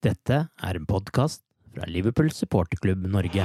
[0.00, 1.42] Dette er en podkast
[1.74, 3.44] fra Liverpool supporterklubb Norge.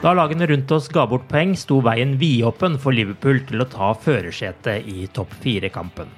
[0.00, 3.90] Da lagene rundt oss ga bort poeng, sto veien vidåpen for Liverpool til å ta
[3.92, 6.08] førersetet i topp fire-kampen.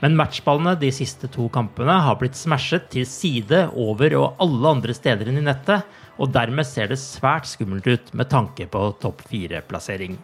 [0.00, 4.96] Men matchballene de siste to kampene har blitt smashet til side, over og alle andre
[4.96, 5.84] steder enn i nettet,
[6.16, 10.16] og dermed ser det svært skummelt ut med tanke på topp fire-plassering.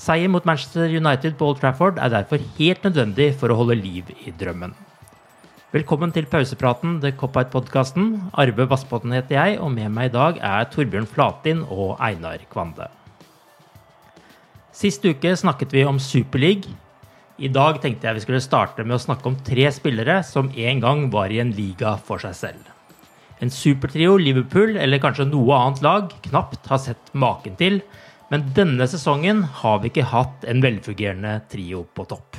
[0.00, 4.08] Seier mot Manchester United på Old Trafford er derfor helt nødvendig for å holde liv
[4.24, 4.72] i drømmen.
[5.74, 8.06] Velkommen til pausepraten, The Cop-Out-podkasten.
[8.32, 12.88] Arve Vassbotn heter jeg, og med meg i dag er Torbjørn Flatin og Einar Kvande.
[14.72, 16.72] Sist uke snakket vi om Superleague.
[17.36, 20.80] I dag tenkte jeg vi skulle starte med å snakke om tre spillere som en
[20.80, 22.76] gang var i en liga for seg selv.
[23.40, 27.82] En supertrio Liverpool, eller kanskje noe annet lag, knapt har sett maken til,
[28.30, 32.38] men denne sesongen har vi ikke hatt en velfungerende trio på topp.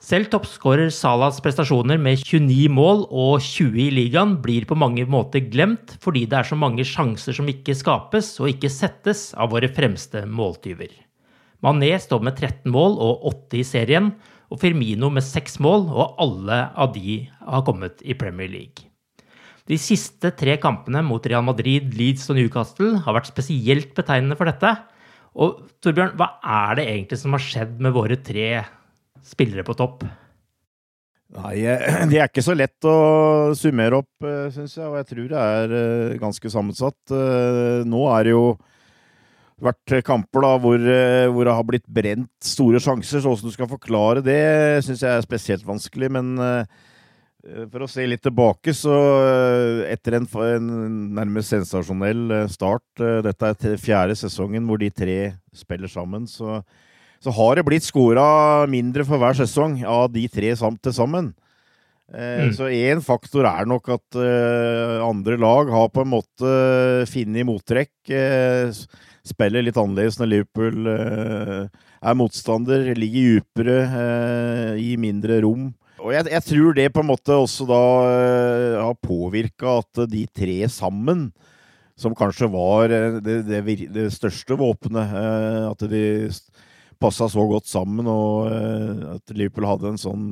[0.00, 5.44] Selv toppskårer Salas prestasjoner med 29 mål og 20 i ligaen blir på mange måter
[5.52, 9.68] glemt fordi det er så mange sjanser som ikke skapes og ikke settes av våre
[9.68, 10.94] fremste måltyver.
[11.60, 14.14] Mané står med 13 mål og 8 i serien,
[14.50, 18.88] og Firmino med 6 mål, og alle av de har kommet i Premier League.
[19.68, 24.48] De siste tre kampene mot Real Madrid, Leeds og Newcastle har vært spesielt betegnende for
[24.48, 24.72] dette.
[25.38, 28.48] Og Torbjørn, hva er det egentlig som har skjedd med våre tre
[29.26, 30.02] spillere på topp?
[31.36, 31.60] Nei,
[32.10, 36.18] de er ikke så lett å summere opp, syns jeg, og jeg tror det er
[36.22, 37.14] ganske sammensatt.
[37.86, 38.44] Nå er det jo
[39.60, 43.70] vært kamper da, hvor, hvor, det har blitt brent store sjanser, så hvordan du skal
[43.70, 44.40] forklare det,
[44.86, 46.10] syns jeg er spesielt vanskelig.
[46.16, 46.32] Men
[47.72, 48.92] for å se litt tilbake, så
[49.88, 50.70] etter en, en
[51.16, 55.18] nærmest sensasjonell start Dette er fjerde sesongen hvor de tre
[55.56, 56.60] spiller sammen, så
[57.20, 61.34] så har det blitt skåra mindre for hver sesong av de tre til sammen.
[62.10, 62.54] Eh, mm.
[62.56, 66.54] Så én faktor er nok at eh, andre lag har på en måte
[67.10, 67.92] funnet mottrekk.
[68.08, 68.72] Eh,
[69.28, 71.68] spiller litt annerledes når Liverpool eh,
[72.00, 75.68] er motstander, ligger dypere, eh, i mindre rom.
[76.00, 80.24] Og jeg, jeg, tror det på en måte også da uh, har påvirka at de
[80.32, 81.28] tre sammen
[82.00, 82.88] som kanskje var
[83.20, 83.60] det, det,
[83.92, 85.12] det største våpenet.
[85.68, 86.30] At de
[87.00, 90.26] passa så godt sammen, og uh, at Liverpool hadde en sånn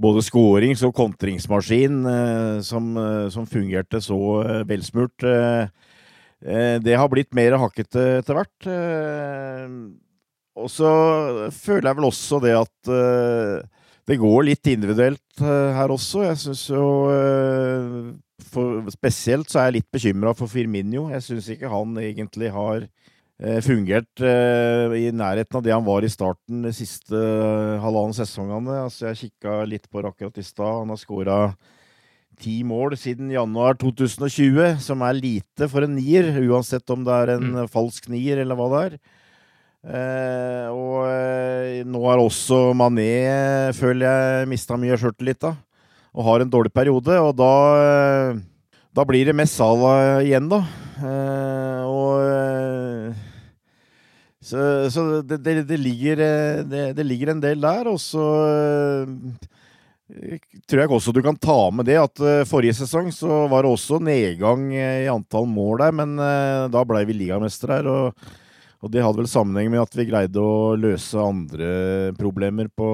[0.00, 4.18] både skårings- og kontringsmaskin uh, som, uh, som, fungerte så
[4.68, 5.26] velsmurt.
[6.80, 8.68] det har blitt mer hakkete etter hvert.
[10.56, 10.92] og så
[11.52, 12.90] føler jeg vel også det at
[14.08, 16.24] det går litt individuelt her også.
[16.24, 16.84] Jeg syns jo
[18.50, 21.08] for, Spesielt så er jeg litt bekymra for Firminio.
[21.12, 22.88] Jeg syns ikke han egentlig har
[23.40, 28.12] Eh, fungert eh, i nærheten av det han var i starten de siste eh, halvannen
[28.12, 28.82] sesongene.
[28.84, 30.82] Altså, jeg kikka litt på det akkurat i stad.
[30.82, 31.38] Han har skåra
[32.40, 37.34] ti mål siden januar 2020, som er lite for en nier, uansett om det er
[37.38, 37.70] en mm.
[37.72, 39.00] falsk nier eller hva det er.
[39.80, 46.44] Eh, og eh, nå har også Mané, føler jeg, mista mye av sjøltillit, og har
[46.44, 47.16] en dårlig periode.
[47.16, 48.40] Og da, eh,
[48.92, 50.64] da blir det mest Salah igjen, da.
[51.88, 52.20] og
[54.40, 57.90] Så, så det, det, det, ligger, eh, det, ligger en del der.
[57.92, 59.40] Og så eh,
[60.64, 63.74] tror jeg også du kan ta med det at eh, forrige sesong så var det
[63.74, 66.16] også nedgang i antall mål der, men
[66.72, 67.90] da blei vi ligamestere her.
[67.92, 68.39] Og,
[68.80, 71.70] og, det hadde vel sammenheng med at vi greide å løse andre
[72.16, 72.88] problemer på,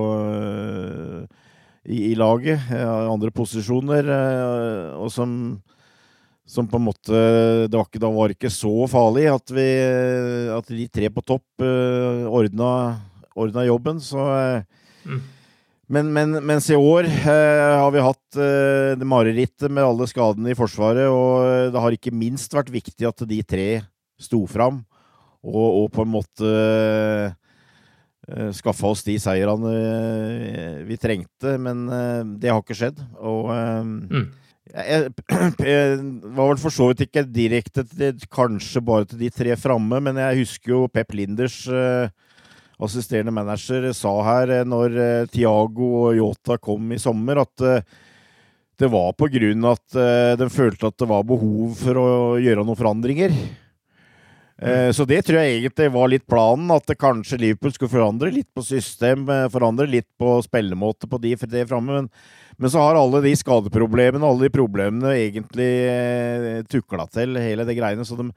[1.87, 2.67] i, i laget.
[2.75, 4.11] Andre posisjoner.
[4.99, 5.39] Og som
[6.47, 7.21] som på en måte
[7.67, 9.67] det var ikke, det var ikke så farlig at, vi,
[10.55, 11.65] at de tre på topp
[12.31, 12.69] ordna,
[13.35, 14.29] ordna, jobben, så
[15.03, 15.25] mm.
[15.91, 18.39] men, men, mens i år har vi hatt
[19.03, 23.27] det marerittet med alle skadene i Forsvaret, og det har ikke minst vært viktig at
[23.27, 23.71] de tre
[24.23, 24.85] sto fram
[25.47, 26.55] og, og på en måte
[28.27, 29.75] uh, skaffa oss de seirene
[30.89, 31.87] vi trengte, men
[32.43, 32.99] det har ikke skjedd.
[33.23, 34.27] Og mm.
[34.75, 35.13] Jeg,
[36.37, 40.19] var vel for så vidt ikke direkte til, kanskje bare til de tre framme, men
[40.21, 42.11] jeg husker jo Pep Linders eh,
[42.83, 47.87] assisterende manager sa her eh, når eh, Tiago og Yota kom i sommer, at eh,
[48.77, 52.09] det var på grunn at eh, de følte at det var behov for å
[52.43, 53.39] gjøre noen forandringer.
[54.63, 58.49] Eh, så det tror jeg egentlig var litt planen, at kanskje Liverpool skulle forandre litt
[58.57, 62.03] på system, forandre litt på spillemåte på de, tre framme.
[62.03, 62.11] Men
[62.57, 67.77] men så har alle de skadeproblemene alle de problemene egentlig eh, tukla til, hele det
[67.77, 68.07] greiene.
[68.09, 68.31] Så de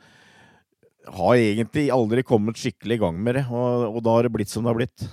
[1.10, 3.46] har egentlig aldri kommet skikkelig i gang med det.
[3.48, 5.08] Og, og da har det blitt som det har blitt.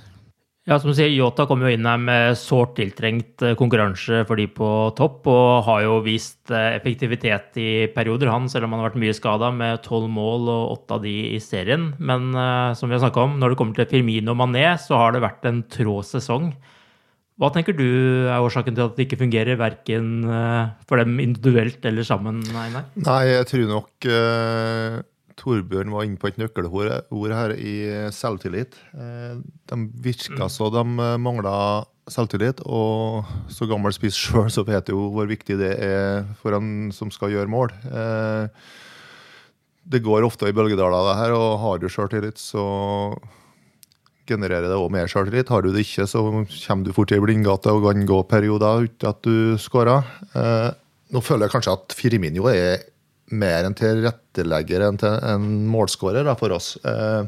[0.67, 4.41] Ja, som du sier, Yota kom jo inn her med sårt tiltrengt eh, konkurranse for
[4.41, 8.83] de på topp, og har jo vist eh, effektivitet i perioder, han, selv om han
[8.83, 11.93] har vært mye skada, med tolv mål og åtte av de i serien.
[12.03, 15.15] Men uh, som vi har snakka om, når det kommer til Firmino Mané, så har
[15.15, 16.51] det vært en trå sesong.
[17.39, 21.87] Hva tenker du er årsaken til at det ikke fungerer, verken uh, for dem individuelt
[21.87, 22.43] eller sammen?
[22.51, 22.91] Einar?
[23.07, 24.99] Nei, jeg tror nok uh,
[25.37, 27.77] Torbjørn var inne på et nøkkelord her i
[28.15, 28.79] selvtillit.
[28.97, 30.53] Uh, de virka mm.
[30.53, 30.85] så de
[31.21, 31.57] mangla
[32.11, 36.93] selvtillit, og så gammel spiss sjøl så vet jo hvor viktig det er for en
[36.95, 37.75] som skal gjøre mål.
[37.91, 38.47] Uh,
[39.87, 42.65] det går ofte i bølgedaler, det her, og har du sjøltillit, så
[44.27, 45.51] genererer det òg mer sjøltillit.
[45.53, 49.11] Har du det ikke, så kommer du fort i blindgate og kan gå perioder uten
[49.13, 50.07] at du skårer.
[50.35, 50.69] Eh,
[51.15, 52.83] nå føler jeg kanskje at Firmino er
[53.35, 56.75] mer en tilrettelegger enn til en målskårer for oss.
[56.87, 57.25] Eh,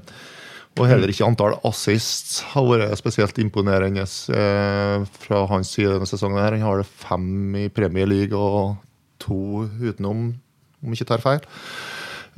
[0.78, 6.38] og heller ikke antall assists har vært spesielt imponerende eh, fra hans side denne sesongen.
[6.38, 6.54] her.
[6.54, 8.76] Han har det fem i Premier League og
[9.18, 10.30] to utenom,
[10.78, 11.42] om jeg ikke tar feil.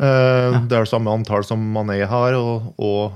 [0.00, 2.38] Eh, det er det samme antall som Mané har.
[2.38, 3.12] og, og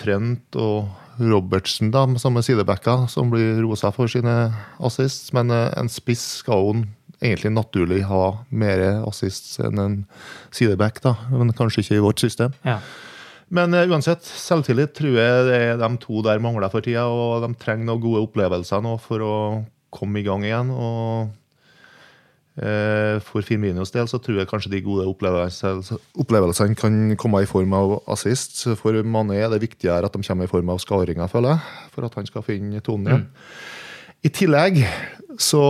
[0.00, 0.86] Trent og
[1.20, 5.34] Robertsen, da, er sidebacker, som blir rosa for sine assists.
[5.36, 6.78] Men en spiss skal jo
[7.20, 9.96] egentlig naturlig ha mer assists enn en
[10.54, 11.14] sideback, da.
[11.32, 12.56] Men kanskje ikke i vårt system.
[12.66, 12.78] Ja.
[13.50, 17.08] Men uh, uansett, selvtillit tror jeg det er de to der mangler for tida.
[17.10, 19.34] Og de trenger noen gode opplevelser nå for å
[19.90, 20.70] komme i gang igjen.
[20.70, 21.36] og
[22.60, 27.72] Eh, for Firminos del så tror jeg kanskje de gode opplevelsene kan komme i form
[27.78, 28.58] av assist.
[28.80, 31.88] For Mané er det viktigere at de kommer i form av skåringer, føler jeg.
[31.94, 33.24] For at han skal finne tonen igjen.
[33.30, 34.18] Mm.
[34.20, 34.82] I tillegg
[35.40, 35.64] så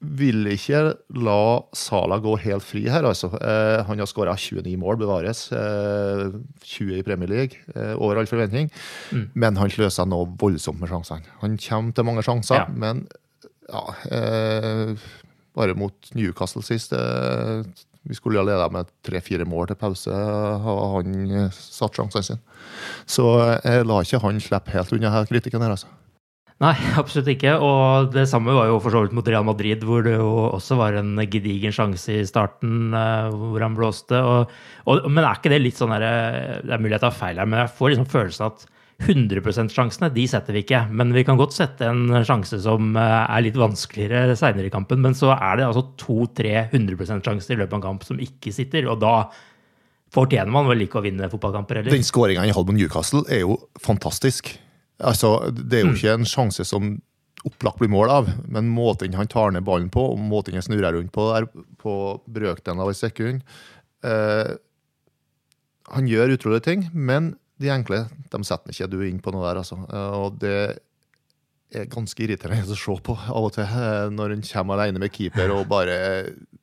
[0.00, 0.80] vil ikke
[1.20, 1.40] la
[1.76, 3.28] Sala gå helt fri her, altså.
[3.36, 5.50] Eh, han har skåra 29 mål, bevares.
[5.52, 6.30] Eh,
[6.64, 8.70] 20 i Premier League, eh, over all forventning.
[9.12, 9.26] Mm.
[9.34, 11.36] Men han sløser nå voldsomt med sjansene.
[11.42, 12.66] Han kommer til mange sjanser, ja.
[12.72, 13.04] men
[13.68, 14.96] ja, eh,
[15.54, 16.96] bare mot Newcastle sist.
[16.96, 17.62] Eh,
[18.08, 22.40] vi skulle ha leda med tre-fire mål til pause, har han satt sjansene sine.
[23.04, 23.26] Så
[23.60, 25.92] jeg la ikke han slippe helt unna her kritikken her, altså.
[26.60, 27.54] Nei, absolutt ikke.
[27.64, 30.76] Og det samme var jo for så vidt mot Real Madrid, hvor det jo også
[30.80, 34.20] var en gedigen sjanse i starten uh, hvor han blåste.
[34.20, 34.52] Og,
[34.84, 36.04] og, men er ikke det litt sånn her,
[36.66, 38.68] Det er mulig jeg tar feil her, men jeg får liksom følelsen at
[39.00, 40.82] 100 %-sjansene de setter vi ikke.
[40.92, 45.00] Men vi kan godt sette en sjanse som eh, er litt vanskeligere seinere i kampen.
[45.00, 48.52] Men så er det altså to-tre 100 %-sjanser i løpet av en kamp som ikke
[48.52, 48.90] sitter.
[48.92, 49.30] Og da
[50.12, 51.96] fortjener man vel ikke å vinne fotballkamper heller.
[51.96, 54.52] Den skåringa i hadde mot Newcastle, er jo fantastisk.
[55.00, 55.98] Altså, det er jo mm.
[55.98, 56.96] ikke en sjanse som
[57.48, 60.92] opplagt blir mål av, men måten han tar ned ballen på, og måten han snurrer
[60.96, 61.46] rundt på der,
[61.80, 61.94] på
[62.28, 63.40] brøkdelen av et sekund
[64.04, 64.50] eh,
[65.94, 69.62] Han gjør utrolige ting, men de enkle de setter ikke du inn på noe der,
[69.62, 69.80] altså.
[69.88, 70.54] Eh, og det
[71.70, 75.14] er ganske irriterende å se på av og til eh, når en kommer alene med
[75.14, 75.98] keeper og bare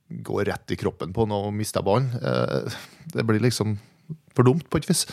[0.07, 2.11] går rett i kroppen på noe og mister ballen.
[2.21, 2.81] Eh,
[3.15, 3.79] det blir liksom
[4.37, 5.07] for dumt, på et vis.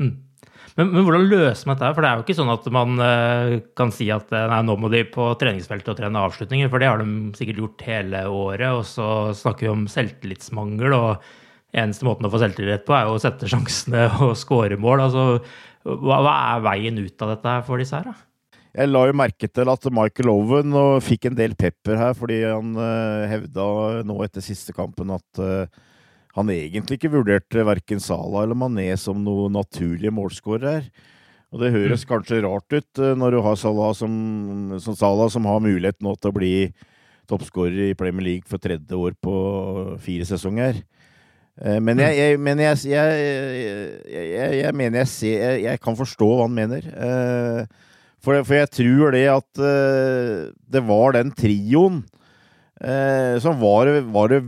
[0.00, 0.14] Mm.
[0.74, 1.92] Men, men, hvordan løser man dette?
[1.94, 4.90] For det er jo ikke sånn at man uh, kan si at nei, nå må
[4.90, 8.68] de på treningsfeltet og trene avslutninger, for det har de sikkert gjort hele året.
[8.80, 10.98] Og så snakker vi om selvtillitsmangel.
[10.98, 11.32] og
[11.74, 15.06] eneste måten å få selvtillit på, er jo å sette sjansene og skåre mål.
[15.08, 15.24] Altså,
[15.84, 18.60] hva, hva, er veien ut av dette for disse her, da?
[18.74, 20.74] Jeg la jo merke til at Michael Owen
[21.06, 23.66] fikk en del pepper her, fordi han uh, hevda
[24.06, 25.42] nå etter siste kampen at
[26.34, 30.88] han egentlig ikke vurderte verken Salah eller Mané som noen naturlige målskårere.
[31.54, 32.08] Og det høres mm.
[32.10, 34.14] kanskje rart ut uh, når du har Salah som,
[34.82, 36.54] som, Salah som har mulighet nå til å bli
[37.30, 39.34] toppskårer i Premier League for tredje år på
[40.02, 40.82] fire sesonger.
[41.54, 46.88] Men jeg, jeg, men jeg, jeg, mener jeg ser Jeg kan forstå hva han mener.
[48.18, 49.62] For, for jeg tror det at
[50.74, 52.02] det var den trioen
[52.84, 54.40] uh, som var, var det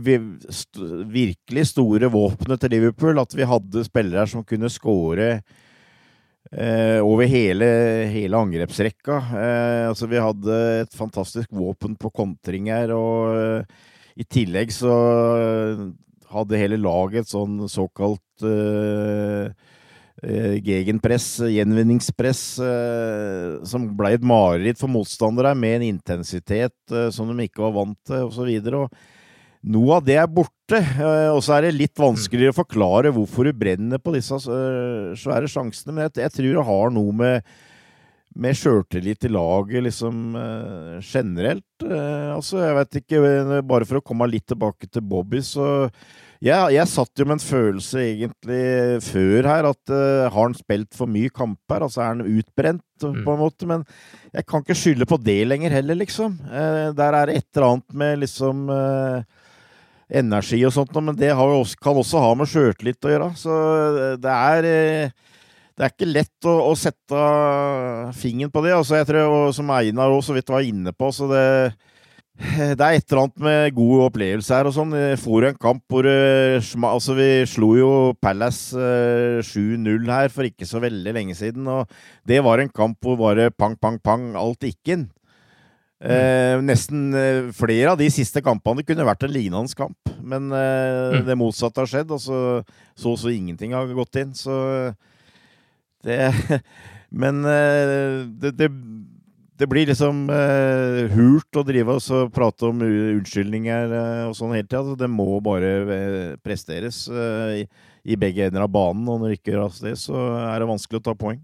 [1.11, 3.19] virkelig store våpenet til Liverpool.
[3.21, 7.67] At vi hadde spillere som kunne skåre uh, over hele,
[8.13, 9.19] hele angrepsrekka.
[9.89, 13.65] altså vi hadde et fantastisk våpen på kontringer, og
[14.17, 14.93] i tillegg så
[16.27, 19.51] hadde hele laget et sånn såkalt Eh,
[20.23, 27.45] gegenpress, gjenvinningspress, eh, som ble et mareritt for motstandere med en intensitet eh, som de
[27.45, 28.87] ikke var vant til, osv.
[29.67, 30.79] Noe av det er borte,
[31.33, 35.95] og så er det litt vanskeligere å forklare hvorfor du brenner på disse svære sjansene,
[35.95, 37.57] men jeg tror det har noe med
[38.37, 40.35] med sjøltillit i laget, liksom
[41.01, 41.81] generelt.
[41.81, 43.21] altså, jeg vet ikke
[43.65, 45.87] Bare for å komme litt tilbake til Bobby, så
[46.43, 50.97] jeg, jeg satt jo med en følelse egentlig før her at uh, har han spilt
[50.97, 51.85] for mye kamper?
[51.87, 53.23] Altså er han utbrent, mm.
[53.25, 53.69] på en måte?
[53.69, 53.85] Men
[54.33, 56.37] jeg kan ikke skylde på det lenger heller, liksom.
[56.45, 59.47] Uh, der er det et eller annet med liksom uh,
[60.07, 63.31] energi og sånt, men det også, kan også ha med sjøltillit å gjøre.
[63.39, 63.57] Så
[64.21, 64.69] det er
[65.77, 67.25] det er ikke lett å, å sette
[68.17, 68.73] fingeren på det.
[68.73, 71.43] Altså, jeg tror, og Som Einar også så vidt var inne på, så det
[72.37, 74.93] det er et eller annet med gode opplevelser her og sånn.
[74.93, 77.91] Vi får en kamp hvor eh, altså Vi slo jo
[78.21, 78.77] Palace
[79.47, 81.65] 7-0 eh, her for ikke så veldig lenge siden.
[81.65, 81.89] Og
[82.29, 85.07] det var en kamp hvor bare pang, pang, pang, alt gikk inn.
[85.97, 89.97] Eh, nesten eh, flere av de siste kampene kunne vært en lignende kamp.
[90.21, 91.25] Men eh, mm.
[91.25, 92.41] det motsatte har skjedd, og så
[92.93, 94.37] så, så ingenting har gått inn.
[94.37, 94.53] Så
[96.05, 96.21] det
[97.09, 98.69] Men eh, det, det
[99.57, 104.67] det blir liksom eh, hult å drive og prate om unnskyldninger eh, og sånn hele
[104.67, 104.97] tida.
[104.99, 105.71] Det må bare
[106.43, 107.63] presteres presteres i,
[108.05, 111.01] i, begge ender av banen, og når det ikke gjøres det, så er det vanskelig
[111.01, 111.41] å ta poeng.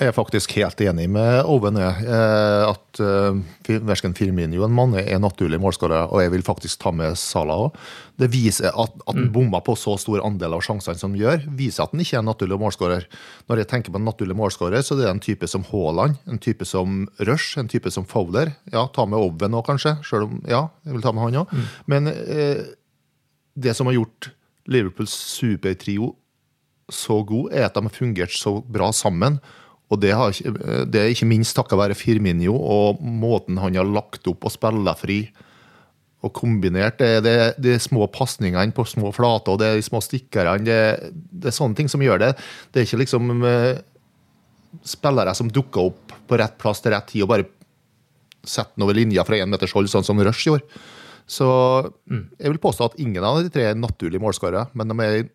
[0.00, 3.36] Jeg er faktisk helt enig med Oven i at uh,
[3.68, 7.76] verken Firmino eller Manne er naturlige målskårere, og jeg vil faktisk ta med Salah òg.
[8.16, 9.34] Det viser at, at han mm.
[9.34, 12.24] bomma på så stor andel av sjansene som han gjør, viser at han ikke er
[12.24, 13.06] en naturlig målskårer.
[13.52, 16.40] Når jeg tenker på en naturlig målskårer, så det er en type som Haaland, en
[16.40, 18.54] type som Rush, en type som Fowler.
[18.72, 19.98] Ja, ta med Oven òg, kanskje.
[20.08, 21.52] Selv om, ja, jeg vil ta med han òg.
[21.52, 21.70] Mm.
[21.92, 22.64] Men eh,
[23.52, 24.32] det som har gjort
[24.70, 26.14] Liverpools supertrio
[26.90, 29.38] så god, er at de har fungert så bra sammen.
[29.90, 30.34] Og det, har,
[30.86, 34.94] det er ikke minst takket være Firminio og måten han har lagt opp og spilla
[34.98, 35.24] fri
[36.20, 37.00] og kombinert.
[37.00, 40.58] Det, det, de er små pasningene på små flater det er de små stikkerne.
[40.66, 40.80] Det,
[41.10, 42.34] det, er sånne ting som gjør det.
[42.70, 43.80] Det er ikke liksom uh,
[44.86, 47.48] spillere som dukker opp på rett plass til rett tid og bare
[48.46, 50.64] setter den over linja fra én meters hold, sånn som Rush gjorde.
[51.30, 51.46] Så
[52.10, 52.24] mm.
[52.38, 55.28] jeg vil påstå at ingen av de tre er naturlige målskårere, men de er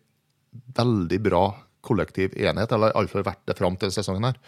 [0.76, 1.44] veldig bra
[1.86, 4.40] kollektiv enhet, eller iallfall vært det fram til sesongen her.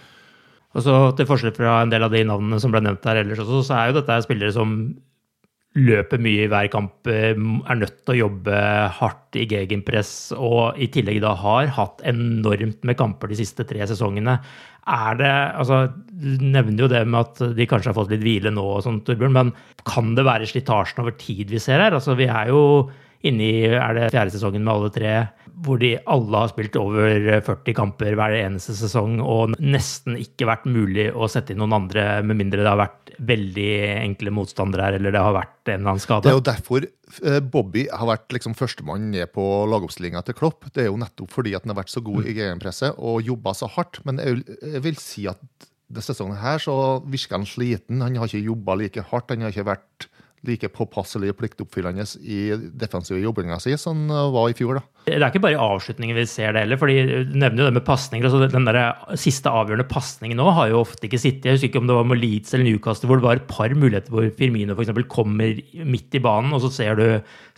[0.77, 3.41] Og så Til forskjell fra en del av de navnene som ble nevnt her ellers
[3.45, 4.75] også, så er jo dette spillere som
[5.79, 8.57] løper mye i hver kamp, eh, er nødt til å jobbe
[8.99, 13.87] hardt i gegenpress og i tillegg da har hatt enormt med kamper de siste tre
[13.87, 14.39] sesongene.
[14.89, 18.51] Er det, altså, Du nevner jo det med at de kanskje har fått litt hvile
[18.51, 19.53] nå, og sånt, Torbjørn, men
[19.87, 21.93] kan det være slitasjen over tid vi ser her?
[21.93, 22.91] Altså, Vi er jo
[23.27, 25.13] inne i er det fjerde sesongen med alle tre
[25.65, 30.69] hvor de alle har spilt over 40 kamper hver eneste sesong, og nesten ikke vært
[30.71, 33.71] mulig å sette inn noen andre, med mindre det har vært veldig
[34.05, 36.29] enkle motstandere her, eller det har vært en eller annen skade.
[36.29, 40.69] Det er jo derfor eh, Bobby har vært liksom førstemann ned på lagoppstillinga til Klopp.
[40.71, 43.57] Det er jo nettopp fordi at han har vært så god i egenpresset og jobba
[43.59, 43.99] så hardt.
[44.07, 45.43] Men jeg vil si at
[45.89, 46.77] denne sesongen her så
[47.09, 48.05] virker han sliten.
[48.05, 49.35] Han har ikke jobba like hardt.
[49.35, 50.09] Han har ikke vært
[50.47, 52.39] like påpasselig og pliktoppfyllende i
[52.79, 54.79] defensive jobbinga si som han var i fjor.
[54.79, 54.85] da.
[55.09, 56.79] Det er ikke bare i avslutningen vi ser det heller.
[56.79, 58.29] for Du nevner jo det med pasninger.
[58.29, 58.81] Altså den der
[59.19, 61.49] siste avgjørende pasningen nå har jo ofte ikke sittet.
[61.49, 63.75] Jeg husker ikke om det var med Leeds eller Newcastle hvor det var et par
[63.75, 67.07] muligheter hvor Firmino for eksempel, kommer midt i banen, og så ser du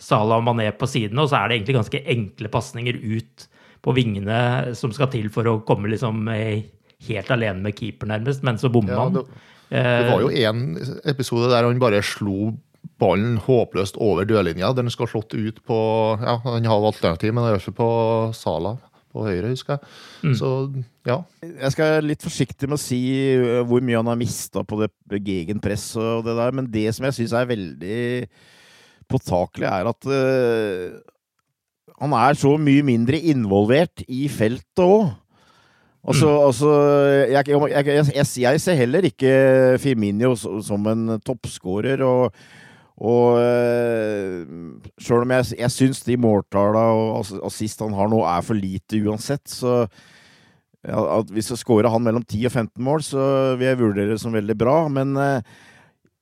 [0.01, 3.47] Salah og Mané på siden, og så er det egentlig ganske enkle pasninger ut
[3.81, 8.59] på vingene som skal til for å komme liksom helt alene med keeper, nærmest, men
[8.61, 9.17] så bommer ja, han.
[9.17, 10.63] Det, det var jo én
[11.09, 12.51] episode der han bare slo
[13.01, 14.71] ballen håpløst over dørlinja.
[14.77, 15.77] Den skal slått ut på
[16.21, 17.91] ja, Han har alternativ, men det gjør ikke på
[18.37, 18.77] Sala
[19.11, 19.91] på høyre, husker jeg.
[20.23, 20.35] Mm.
[20.39, 20.49] Så
[21.07, 21.17] ja.
[21.43, 23.01] Jeg skal være litt forsiktig med å si
[23.67, 27.17] hvor mye han har mista på det gegenpress og det der, men det som jeg
[27.17, 28.03] syns er veldig
[29.11, 31.01] påtakelig, er at uh,
[32.01, 35.11] han er så mye mindre involvert i feltet òg.
[36.01, 36.69] Altså, altså
[37.29, 38.05] jeg, jeg, jeg,
[38.41, 39.33] jeg, ser heller ikke
[39.83, 42.01] Firminio som en toppskårer.
[42.01, 42.31] Og,
[43.01, 43.39] og
[45.01, 48.99] sjøl om jeg, jeg syns de måltallene og assist han har nå, er for lite
[49.01, 49.85] uansett, så
[50.81, 54.21] ja, Hvis jeg scorer han mellom 10 og 15 mål, så vil jeg vurdere det
[54.21, 54.77] som veldig bra.
[54.89, 55.13] Men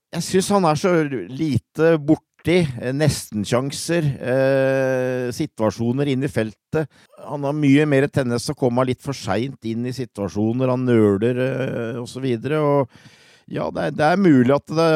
[0.10, 0.92] jeg syns han er så
[1.30, 2.58] lite borti
[2.96, 6.90] nestenkjanser, eh, situasjoner inn i feltet.
[7.28, 10.86] Han har mye mer tendens til å komme litt for seint inn i situasjoner, han
[10.88, 12.26] nøler eh, osv.
[12.26, 13.19] Og, og
[13.50, 14.90] ja, det er, det er, mulig at det,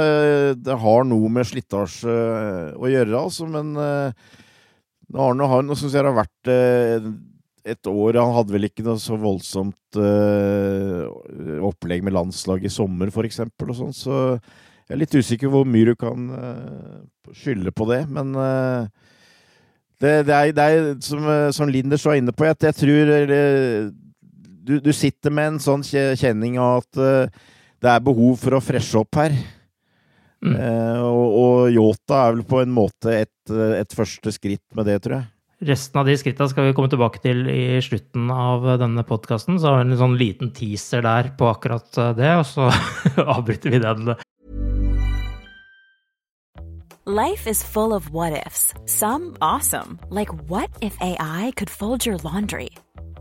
[0.62, 4.34] det har noe med slitasje eh, å gjøre, altså, men eh,
[5.24, 7.08] Arne har, nå syns jeg har vært eh,
[7.70, 9.98] et år Han hadde vel ikke noe så voldsomt
[11.64, 15.64] opplegg med landslag i sommer, for eksempel, og sånn, så jeg er litt usikker hvor
[15.70, 16.28] mye du kan
[17.32, 21.24] skylde på det, men det, det, er, det, er, som,
[21.56, 26.60] som Linders var inne på, at jeg tror du, du, sitter med en sånn kjenning
[26.60, 27.40] av at
[27.84, 29.36] det er behov for å freshe opp her.
[30.44, 30.58] Mm.
[31.08, 35.22] og, og Yota er vel på en måte et, et første skritt med det, tror
[35.22, 35.30] jeg.
[35.64, 39.56] Resten av de skrittene skal vi komme tilbake til i slutten av denne podkasten.
[39.56, 41.88] Så har vi en sånn liten teaser der på akkurat
[42.18, 42.68] det, og så
[43.38, 44.16] avbryter vi den
[47.06, 48.74] Life is full of what ifs.
[48.86, 52.70] Some awesome, like what if AI could fold your laundry?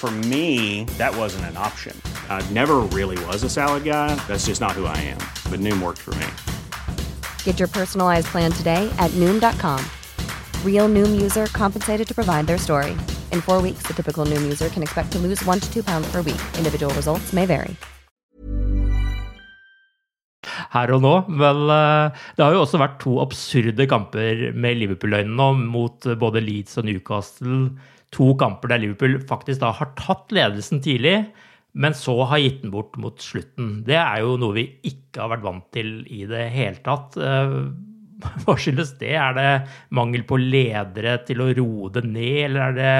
[0.00, 1.94] For me, that wasn't an option.
[2.30, 4.14] I never really was a salad guy.
[4.26, 5.20] That's just not who I am.
[5.52, 6.26] But Noom worked for me.
[7.44, 9.84] Get your personalized plan today at Noom.com.
[10.64, 12.92] Real Noom user compensated to provide their story.
[13.30, 16.10] In four weeks, the typical Noom user can expect to lose one to two pounds
[16.10, 16.40] per week.
[16.56, 17.76] Individual results may vary.
[20.70, 21.14] Her og nå.
[21.28, 26.40] Vel, eh, det har jo også vært to absurde kamper med Liverpool-øynene nå, mot både
[26.40, 27.76] Leeds og Newcastle.
[28.16, 31.30] To kamper der Liverpool faktisk da har tatt ledelsen tidlig,
[31.78, 33.84] men så har gitt den bort mot slutten.
[33.86, 37.14] Det er jo noe vi ikke har vært vant til i det hele tatt.
[38.44, 39.14] Hva skyldes det?
[39.14, 39.50] Er det
[39.96, 42.96] mangel på ledere til å roe det ned, eller er det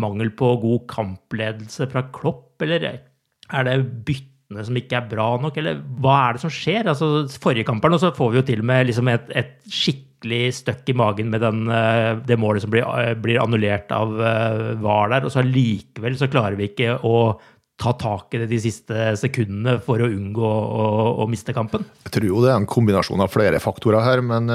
[0.00, 3.76] mangel på god kampledelse fra Klopp, eller er det
[4.08, 6.88] bytte som ikke er bra nok, eller hva er det som skjer?
[6.90, 10.13] Altså, forrige kampen, og så får vi jo til og med liksom et, et, skikkelig
[10.54, 14.74] støkk i magen med den, eh, det målet som blir, eh, blir annullert av uh,
[14.80, 17.38] VAR der, og så allikevel så klarer vi ikke å
[17.80, 20.86] ta tak i det de siste sekundene for å unngå å,
[21.24, 21.84] å, miste kampen?
[22.06, 24.46] Jeg tror jo det er en kombinasjon av flere faktorer her, men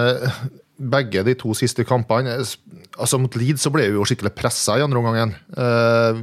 [0.80, 4.86] begge de to siste kampene altså Mot Leeds så ble vi jo skikkelig pressa i
[4.86, 5.36] andre omgang.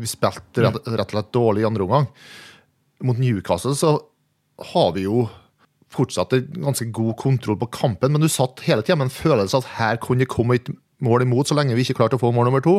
[0.01, 2.09] Vi spilte rett og slett dårlig i andre omgang
[3.05, 3.97] mot Newcastle så
[4.73, 5.27] har vi jo
[5.97, 9.71] fortsatt ganske god kontroll på kampen, men du satt hele tida med en følelse at
[9.79, 10.71] her kunne det komme et
[11.05, 12.79] mål imot, så lenge vi ikke klarte å få mål nummer to.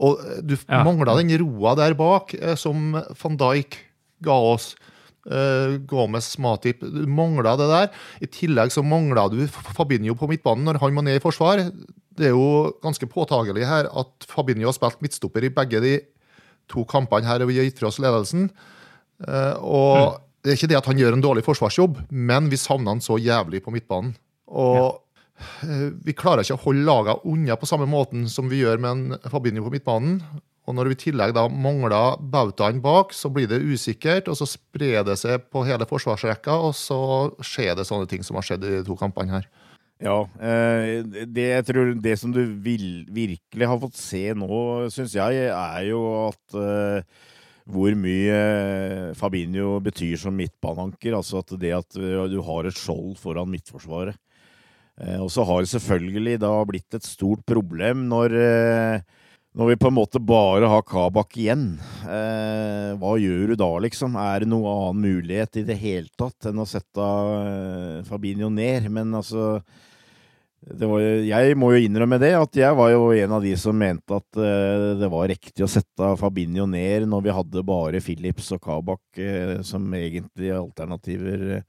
[0.00, 0.82] Og du ja.
[0.86, 3.80] mangla den roa der bak eh, som van Dijk
[4.24, 4.74] ga oss.
[5.20, 7.90] Uh, Gomez, Matip Du mangla det der.
[8.24, 11.60] I tillegg så mangla du Fabinho på midtbanen når han må ned i forsvar.
[11.60, 15.92] Det er jo ganske påtagelig her at Fabinho har spilt midtstopper i begge de
[16.72, 18.48] to kampene her, og vi har gitt fra oss ledelsen.
[19.26, 20.26] Eh, og mm.
[20.40, 23.18] Det er ikke det at han gjør en dårlig forsvarsjobb, men vi savner han så
[23.20, 24.14] jævlig på midtbanen.
[24.50, 24.90] Og ja.
[25.64, 28.90] Eh, vi klarer ikke å holde lagene unna på samme måten som vi gjør med
[28.90, 30.18] en Fabinho på midtbanen.
[30.68, 34.46] Og når vi i tillegg da mangler bautaen bak, så blir det usikkert, og så
[34.46, 37.00] sprer det seg på hele forsvarsrekka, og så
[37.42, 39.48] skjer det sånne ting som har skjedd i de to kampene her.
[40.00, 44.60] Ja, eh, det jeg tror det som du vil, virkelig har fått se nå,
[44.92, 46.60] syns jeg, er jo at
[47.72, 51.16] hvor mye eh, Fabinho betyr som midtbaneanker.
[51.16, 54.18] Altså at det at eh, du har et skjold foran midtforsvaret.
[55.00, 58.36] Eh, og så har det selvfølgelig da blitt et stort problem når,
[59.56, 61.72] når vi på en måte bare har Kabak igjen.
[62.04, 64.18] Hva gjør du da, liksom?
[64.20, 67.10] Er det noen annen mulighet i det hele tatt enn å sette
[68.08, 68.90] Fabinho ned?
[68.92, 69.60] Men altså
[70.60, 74.12] var, jeg må jo innrømme det, at jeg var jo en av de som mente
[74.12, 78.60] at uh, det var riktig å sette Fabinho ned når vi hadde bare Phillips og
[78.66, 81.62] Kabak uh, som egentlige alternativer.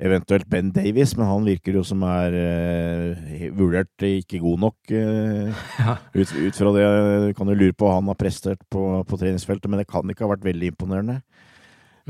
[0.00, 4.78] eventuelt Ben Davies, men han virker jo som er uh, vurdert ikke god nok.
[4.94, 5.96] Ja.
[6.14, 6.86] Ut, ut, fra det
[7.26, 10.06] du kan jo lure på hva han har prestert på, på, treningsfeltet, men det kan
[10.06, 11.18] ikke ha vært veldig imponerende.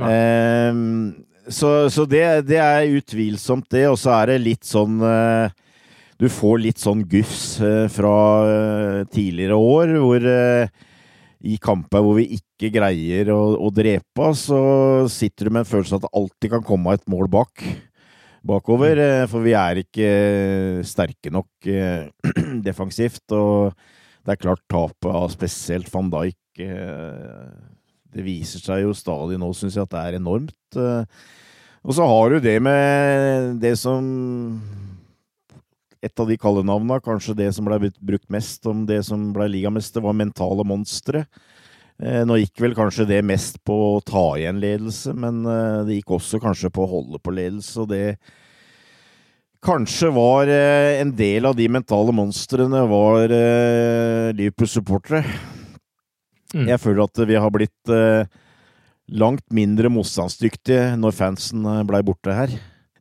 [0.00, 5.00] Ehm, så, så det, det, er utvilsomt det, og så er det litt sånn
[6.20, 10.88] du får litt sånn gufs eh, fra eh, tidligere år, hvor eh,
[11.48, 14.60] i kamper hvor vi ikke greier å, å drepe, så
[15.08, 17.64] sitter du med en følelse av at det alltid kan komme et mål bak.
[18.44, 19.30] Bakover, mm.
[19.32, 20.10] for vi er ikke
[20.88, 21.70] sterke nok
[22.68, 23.24] defensivt.
[23.36, 23.72] Og
[24.24, 26.60] det er klart tapet av spesielt van Dijk
[28.12, 30.80] Det viser seg jo stadig nå, syns jeg, at det er enormt.
[31.80, 34.08] Og så har du det med det som
[36.00, 40.00] et av de kallenavna, kanskje det som ble brukt mest om det som ble ligamester,
[40.04, 41.26] var mentale monstre.
[42.00, 45.98] Eh, nå gikk vel kanskje det mest på å ta igjen ledelse, men eh, det
[45.98, 48.16] gikk også kanskje på å holde på ledelse, og det
[49.60, 53.28] kanskje var eh, en del av de mentale monstrene var
[54.32, 55.26] Liverpool-supportere.
[56.54, 56.64] Mm.
[56.72, 57.92] Jeg føler at vi har blitt
[59.20, 62.56] langt mindre motstandsdyktige når fansen blei borte her.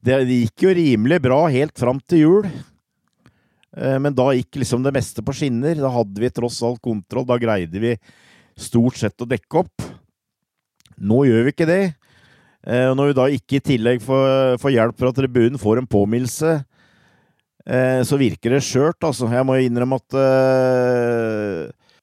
[0.06, 2.52] Det gikk jo rimelig bra helt fram til jul.
[3.78, 5.78] Eh, men da gikk liksom det meste på skinner.
[5.78, 7.28] Da hadde vi tross alt kontroll.
[7.30, 7.96] Da greide vi
[8.60, 9.90] stort sett å dekke opp.
[11.00, 11.84] Nå gjør vi ikke det.
[12.68, 16.58] Eh, når vi da ikke i tillegg får, får hjelp fra tribunen, får en påminnelse,
[17.64, 19.30] eh, så virker det skjørt, altså.
[19.32, 20.18] Jeg må innrømme at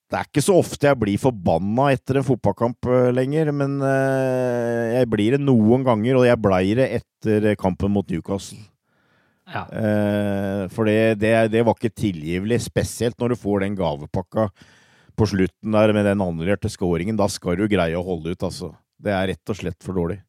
[0.06, 5.36] det er ikke så ofte jeg blir forbanna etter en fotballkamp lenger, men jeg blir
[5.36, 8.62] det noen ganger, og jeg blei det etter kampen mot Newcastle.
[9.46, 9.62] Ja.
[9.70, 14.48] Eh, for det, det, det, var ikke tilgivelig, spesielt når du får den gavepakka
[15.16, 17.18] på slutten der med den annullerte scoringen.
[17.18, 18.74] Da skal du greie å holde ut, altså.
[18.96, 20.20] Det er rett og slett for dårlig.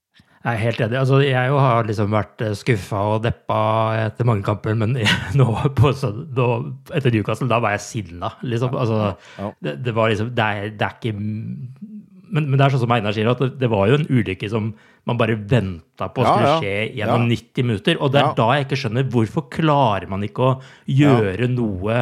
[0.47, 0.97] Jeg er helt enig.
[0.99, 3.59] Altså, jeg har liksom vært eh, skuffa og deppa
[4.05, 4.95] etter mange kamper, men
[5.39, 6.47] nå, på, så, nå
[6.95, 8.31] etter Newcastle, da var jeg sinna.
[8.45, 8.77] Liksom.
[8.77, 9.01] Altså,
[9.41, 9.51] ja.
[9.65, 11.96] det, det, var liksom det er, det er ikke
[12.29, 14.49] men, men, det er sånn som Einar sier, at det, det, var jo en ulykke
[14.51, 14.69] som
[15.07, 16.61] man bare venta på skulle ja, ja.
[16.61, 17.39] skje gjennom ja.
[17.39, 17.99] 90 minutter.
[18.01, 20.55] Og det er da jeg ikke skjønner hvorfor klarer man ikke å
[20.91, 21.99] gjøre noe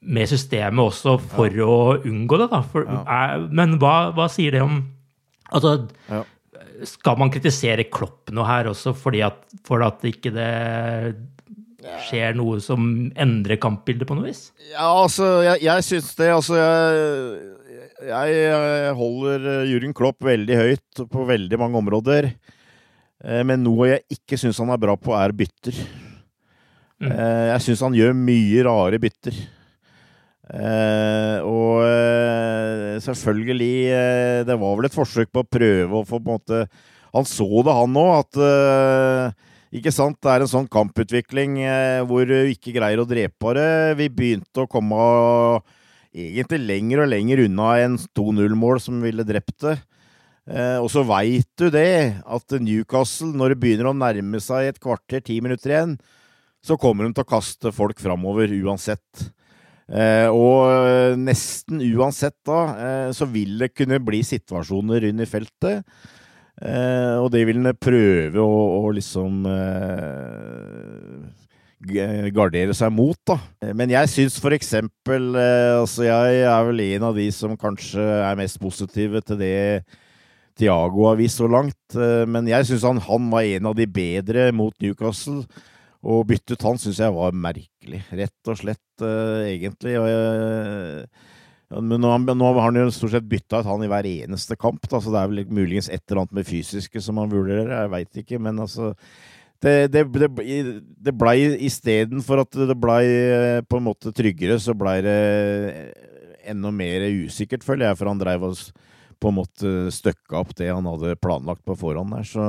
[0.00, 2.62] med systemet også for å unngå det, da.
[2.66, 4.82] For, er, men hva, hva, sier det om
[5.50, 5.72] Altså,
[6.86, 10.50] skal man kritisere Klopp noe her også fordi at, for at ikke det
[12.06, 12.84] skjer noe som
[13.18, 14.50] endrer kampbildet på noe vis?
[14.70, 16.28] Ja, altså, jeg, jeg syns det.
[16.34, 17.59] Altså, jeg
[18.08, 22.30] jeg holder eh, Jürgen Klopp veldig høyt på veldig mange områder.
[23.24, 25.76] Eh, men noe jeg ikke syns han er bra på, er bytter.
[27.00, 27.10] Mm.
[27.10, 29.40] Eh, jeg syns han gjør mye rare bytter.
[30.50, 36.18] Eh, og eh, selvfølgelig eh, Det var vel et forsøk på å prøve å få
[36.18, 36.58] på en måte
[37.14, 39.36] Han så det, han òg, at eh,
[39.78, 43.70] ikke sant, Det er en sånn kamputvikling eh, hvor du ikke greier å drepe det.
[44.00, 44.98] Vi begynte å komme
[46.14, 49.76] egentlig lenger og lenger unna en 2-0-mål som ville drept det.
[50.50, 54.80] Eh, og så veit du det, at Newcastle, når det begynner å nærme seg et
[54.82, 55.98] kvarter, ti minutter igjen,
[56.64, 59.30] så kommer de til å kaste folk framover uansett.
[59.90, 65.86] Eh, og nesten uansett da, eh, så vil det kunne bli situasjoner rundt i feltet.
[66.60, 71.09] Eh, og det vil en prøve å, å liksom eh,
[71.80, 73.38] gardere seg mot, da.
[73.62, 77.56] Eh, Men jeg syns for eksempel eh, Altså, jeg er vel en av de som
[77.56, 79.56] kanskje er mest positive til det
[80.60, 81.78] Tiago har vist så langt.
[81.96, 85.44] Eh, Men jeg syns han, han var en av de bedre mot Newcastle.
[86.00, 89.98] Og bytte ut han syns jeg var merkelig, rett og slett, eh, egentlig.
[90.00, 91.10] Og jeg,
[91.76, 94.88] men nå, nå har han jo stort sett bytta ut han i hver eneste kamp,
[94.88, 97.92] da, så det er vel muligens et eller annet med fysiske som han vurderer, jeg
[97.92, 98.94] veit ikke, men altså
[99.60, 100.28] det, det, det,
[101.04, 105.18] det blei istedenfor at det blei eh, på en måte tryggere, så blei det
[106.48, 108.62] enda mer usikkert, føler jeg, for han dreiv og
[109.20, 112.24] på en måte støkka opp det han hadde planlagt på forhånd der.
[112.24, 112.44] Så.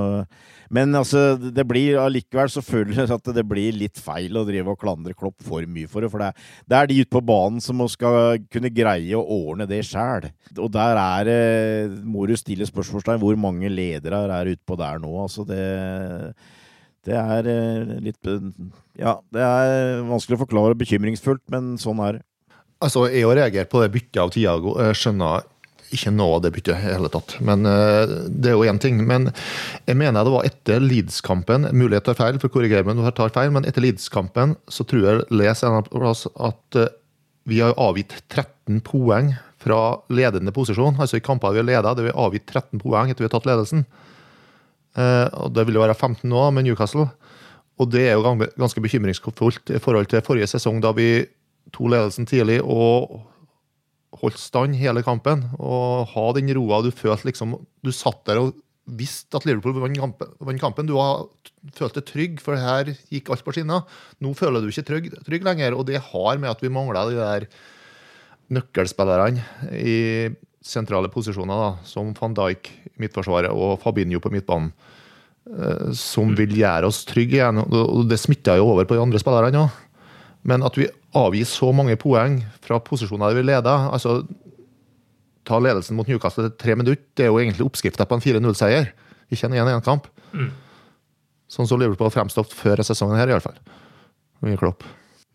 [0.71, 4.71] Men altså, det blir allikevel så føler jeg at det blir litt feil å drive
[4.71, 6.11] og klandre Klopp for mye for det.
[6.13, 9.67] For det er, det er de ute på banen som skal kunne greie å ordne
[9.67, 10.29] det sjæl.
[10.55, 15.11] Og der er Må du stille spørsmålstegn hvor mange ledere er ute på der nå.
[15.25, 15.61] Altså, det
[17.07, 18.27] det er eh, litt
[18.99, 22.25] Ja, det er vanskelig å forklare bekymringsfullt, men sånn er det.
[22.81, 24.73] Altså, jeg har reagert på det byttet av Tiago.
[24.97, 25.43] Skjønner
[25.95, 27.35] ikke noe av det byttet i hele tatt.
[27.43, 29.01] Men eh, det er jo én ting.
[29.07, 29.29] Men
[29.87, 33.17] jeg mener det var etter Leeds-kampen Mulig jeg tar feil, for korriger meg når jeg
[33.19, 36.91] tar feil, men etter Leeds-kampen så tror jeg leser en plass at eh,
[37.49, 39.81] vi har avgitt 13 poeng fra
[40.13, 40.99] ledende posisjon.
[41.01, 43.49] Altså i kamper vi har ledet, det vi avgitt 13 poeng etter vi har tatt
[43.49, 43.85] ledelsen.
[44.97, 47.09] Eh, og Det vil jo være 15 nå med Newcastle.
[47.79, 51.25] Og det er jo ganske bekymringsfullt i forhold til forrige sesong, da vi
[51.73, 53.21] tok ledelsen tidlig og
[54.21, 55.47] holdt stand hele kampen.
[55.57, 58.53] Og ha den roa du følte liksom Du satt der og
[58.85, 60.87] visste at Liverpool vant kampen.
[60.89, 61.25] Du har
[61.77, 63.85] følt deg trygg, for her gikk alt på skinner.
[64.19, 67.19] Nå føler du ikke trygg, trygg lenger, og det har med at vi mangler de
[67.19, 67.45] der
[68.51, 69.45] nøkkelspillerne
[69.79, 69.99] i
[70.61, 74.71] sentrale posisjoner, da, som van Dijk i midtforsvaret og Fabinho på midtbanen,
[75.49, 77.63] eh, som vil gjøre oss trygge igjen.
[77.65, 79.79] Og det smitter jo over på de andre spillerne òg.
[80.47, 84.23] Men at vi avgir så mange poeng fra posisjoner der vi leder altså
[85.41, 88.91] Ta ledelsen mot Newcastle til tre minutter, det er jo egentlig oppskrifta på en 4-0-seier.
[89.33, 90.05] Ikke en 1-1-kamp.
[90.37, 90.51] Mm.
[91.49, 93.57] Sånn som Liverpool fremstått før sesongen her, iallfall.
[94.45, 94.85] Mye klopp.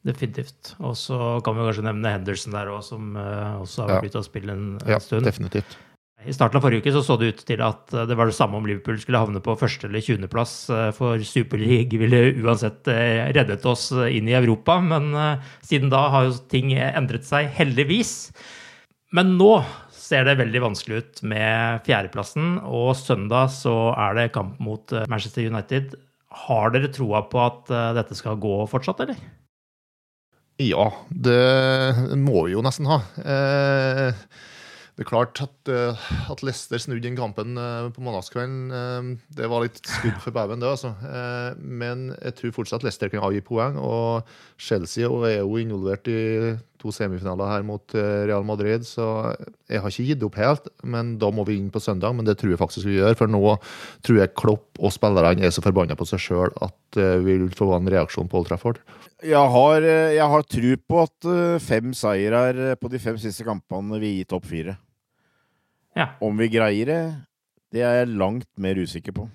[0.07, 0.75] Definitivt.
[0.81, 4.21] Og så kan vi kanskje nevne Henderson der òg, som eh, også har vært ute
[4.23, 5.27] og spilt en, en Ja, stund.
[5.27, 5.77] definitivt.
[6.27, 8.35] I starten av forrige uke så, så det ut til at eh, det var det
[8.39, 10.55] samme om Liverpool skulle havne på første- eller 20.-plass,
[10.97, 14.79] for Superleague ville uansett eh, reddet oss eh, inn i Europa.
[14.83, 18.15] Men eh, siden da har jo ting endret seg, heldigvis.
[19.15, 19.53] Men nå
[19.97, 25.07] ser det veldig vanskelig ut med fjerdeplassen, og søndag så er det kamp mot eh,
[25.11, 25.95] Manchester United.
[26.47, 29.19] Har dere troa på at eh, dette skal gå fortsatt, eller?
[30.63, 33.03] Ja, det må vi jo nesten ha.
[33.21, 34.15] Eh,
[34.97, 39.19] det er klart at, eh, at Leicester snudde den kampen eh, på mandagskvelden.
[39.37, 40.71] Det var litt skudd for baugen, det.
[40.71, 40.95] altså.
[41.61, 43.77] Men jeg tror fortsatt Leicester kan avgi poeng.
[43.77, 44.25] Og
[44.57, 46.23] Chelsea er jo involvert i
[46.87, 49.35] to semifinaler her mot eh, Real Madrid, så
[49.69, 50.71] jeg har ikke gitt opp helt.
[50.87, 53.19] Men da må vi inn på søndag, men det tror jeg faktisk vi gjør.
[53.19, 53.43] For nå
[54.07, 57.51] tror jeg Klopp og spillerne er så forbanna på seg sjøl at eh, vi vil
[57.59, 58.79] få en reaksjon på Old Trafford.
[59.27, 61.31] Jeg har, eh, jeg har tro på at
[61.67, 64.79] fem seirer på de fem siste kampene vil gi topp fire.
[65.97, 66.11] Ja.
[66.23, 67.01] Om vi greier det,
[67.73, 69.27] det er jeg langt mer usikker på.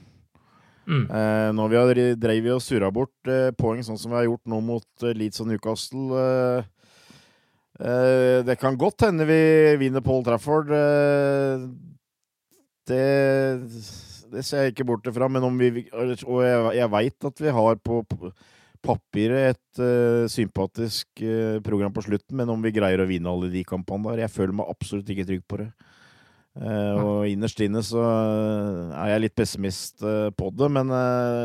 [0.92, 1.04] Mm.
[1.14, 4.26] Eh, når vi har dre- drevet og surra bort eh, poeng sånn som vi har
[4.26, 6.22] gjort nå mot eh, Leeds og Newcastle
[7.82, 9.41] Det kan godt hende vi
[9.82, 10.70] vinner Paul Trafford.
[10.70, 11.63] Eh,
[12.89, 13.06] det,
[14.32, 15.30] det ser jeg ikke bort ifra.
[15.32, 18.04] Men om vi Og jeg, jeg veit at vi har på,
[18.82, 23.52] papiret et eh, sympatisk eh, program på slutten, men om vi greier å vinne alle
[23.54, 25.70] de kampene der Jeg føler meg absolutt ikke trygg på det.
[26.52, 30.92] Eh, og innerst inne så eh, er jeg litt pessimist eh, på det, men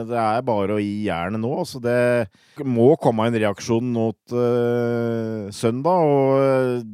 [0.09, 1.53] det er bare å gi jernet nå.
[1.69, 2.27] Så det
[2.67, 6.11] må komme en reaksjon mot uh, søndag.
[6.11, 6.89] Og,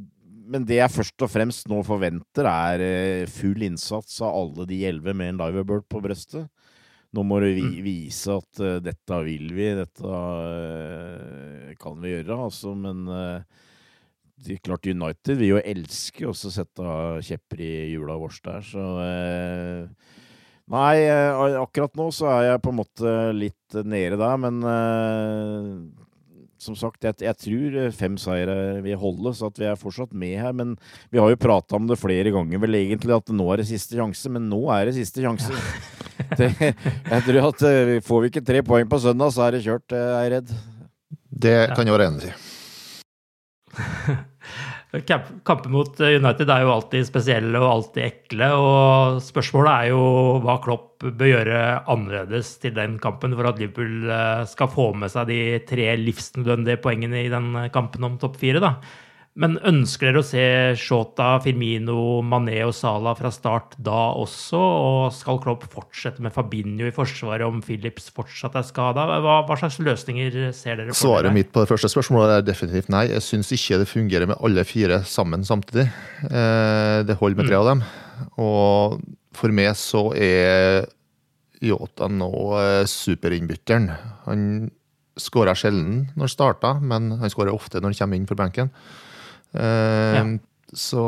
[0.53, 5.17] men det jeg først og fremst nå forventer, er full innsats av alle de elleve
[5.17, 6.51] med en Liverbird på brøstet.
[7.13, 12.43] Nå må du vi vise at uh, dette vil vi, dette uh, kan vi gjøre,
[12.51, 12.77] altså.
[12.77, 13.07] Men
[14.43, 18.87] det er klart United vil jo elske å sette kjepper i hjula våre der, så
[19.07, 20.19] eh,
[20.73, 25.73] Nei, eh, akkurat nå så er jeg på en måte litt nede der, men eh,
[26.63, 30.37] som sagt, jeg, jeg, tror fem seire vil holde, så at vi er fortsatt med
[30.39, 30.55] her.
[30.55, 30.77] Men
[31.11, 33.99] vi har jo prata om det flere ganger, vel egentlig, at nå er det siste
[33.99, 34.31] sjanse.
[34.33, 35.53] Men nå er det siste sjanse.
[36.39, 39.65] Det, jeg tror at eh, Får vi ikke tre poeng på søndag, så er det
[39.65, 40.53] kjørt, jeg er redd.
[41.45, 42.35] Det kan jo være enig i.
[44.93, 48.49] Kamper mot United er jo alltid spesielle og alltid ekle.
[48.53, 50.03] og Spørsmålet er jo
[50.45, 51.63] hva Klopp bør gjøre
[51.95, 56.83] annerledes til den kampen for at Liverpool eh, skal få med seg de tre livsnødvendige
[56.85, 58.61] poengene i den kampen om topp fire.
[58.61, 58.75] da.
[59.33, 60.43] Men ønsker dere å se
[60.77, 64.59] Shota, Firmino, Mané og Salah fra start da også?
[64.61, 69.07] Og skal Klopp fortsette med Fabinho i forsvaret om Phillips fortsatt er skada?
[69.25, 72.93] Hva, hva, slags løsninger ser dere for Svaret mitt på det første spørsmålet er definitivt
[72.93, 73.07] nei.
[73.09, 75.87] Jeg syns ikke det fungerer med alle fire sammen samtidig.
[76.29, 77.85] Eh, det holder med tre av dem.
[78.37, 78.99] Og
[79.39, 80.85] for meg så er
[81.65, 83.89] Yota nå eh, superinnbytteren.
[84.27, 84.45] Han
[85.17, 88.69] skårer sjelden når han starta, men han skårer ofte når han kommer inn for benken.
[89.53, 90.23] Ja.
[90.23, 90.39] Ehm,
[90.73, 91.05] så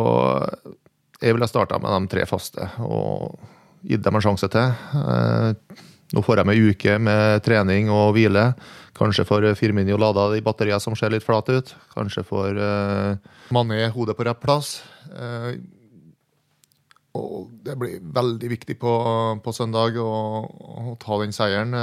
[1.20, 3.38] jeg ville starta med de tre faste og
[3.84, 4.74] gitt dem en sjanse til.
[5.00, 5.82] Ehm,
[6.14, 8.52] nå får de ei uke med trening og hvile.
[8.94, 11.72] Kanskje får Firmini lada de batteriene som ser litt flate ut.
[11.96, 12.60] Kanskje får
[13.50, 14.76] Mané hodet på rett plass.
[17.14, 18.92] Og det blir veldig viktig på,
[19.42, 20.12] på søndag å,
[20.46, 21.74] å, ta den seieren.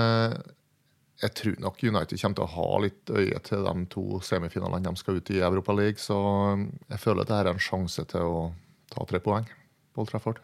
[1.22, 5.02] Jeg tror nok United kommer til å ha litt øye til de to semifinalene de
[5.02, 6.02] skal ut i Europa League.
[6.02, 8.40] Så um, jeg føler at dette er en sjanse til å
[8.92, 9.46] ta tre poeng
[9.94, 10.42] på Old Trafford.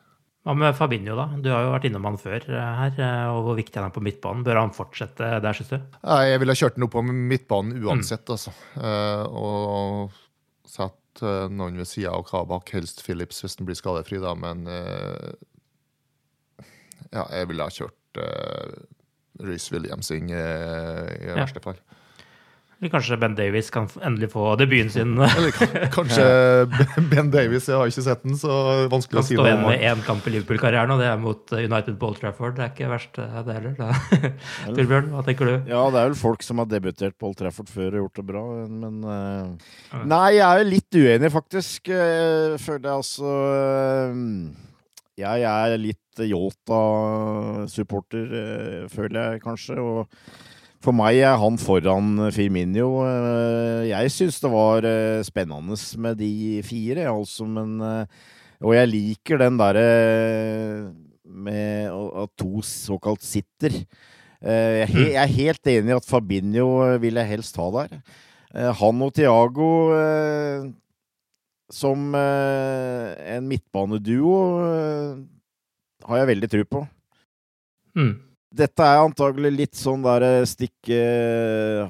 [0.48, 1.26] Hva med Fabinho, da?
[1.44, 2.94] Du har jo vært innom han før eh, her.
[2.96, 4.46] Eh, og Hvor viktig han er på midtbanen.
[4.48, 5.98] Bør han fortsette der, syns du?
[6.08, 8.32] Jeg ville kjørt han opp på midtbanen uansett, mm.
[8.38, 8.54] altså.
[8.80, 10.16] Eh, og
[10.68, 14.36] satt noen ved sida av Kabak, helst Phillips hvis den blir skadefri, da.
[14.38, 14.68] Men
[17.10, 18.22] ja, jeg ville ha kjørt
[19.44, 21.38] Reece Williamsing i, i ja.
[21.42, 21.80] verste fall.
[22.78, 25.16] Eller kanskje Ben Davies kan endelig få debuten sin.
[25.38, 26.26] Eller kanskje
[27.10, 28.58] Ben Davies, jeg har ikke sett den, så
[28.92, 29.48] vanskelig å si noe om.
[29.48, 32.22] Han står igjen med én kamp i Liverpool-karrieren, og det er mot United Ball Old
[32.22, 32.54] Trafford.
[32.60, 33.74] Det er ikke verst, det heller.
[34.78, 35.56] Torbjørn, hva tenker du?
[35.74, 38.28] Ja, det er vel folk som har debutert på Old Trafford før og gjort det
[38.30, 38.46] bra,
[38.86, 39.02] men.
[40.14, 41.90] Nei, jeg er jo litt uenig, faktisk.
[41.90, 43.36] Jeg føler jeg altså.
[45.18, 49.74] Jeg er litt Yota-supporter, eh, føler jeg kanskje.
[49.82, 50.06] Og
[50.84, 53.02] for meg er han foran Firminio.
[53.02, 57.82] Eh, jeg syns det var eh, spennende med de fire, altså, men
[58.58, 60.94] Og jeg liker den derre
[61.26, 63.70] med at to såkalt sitter.
[64.42, 67.90] Jeg er helt enig i at Fabinho vil jeg helst ha der.
[68.82, 69.94] Han og Tiago
[71.74, 75.18] som eh, en midtbaneduo eh,
[76.08, 76.86] har jeg veldig tro på.
[77.98, 78.14] Mm.
[78.58, 81.02] Dette er antagelig litt sånn der eh, stikke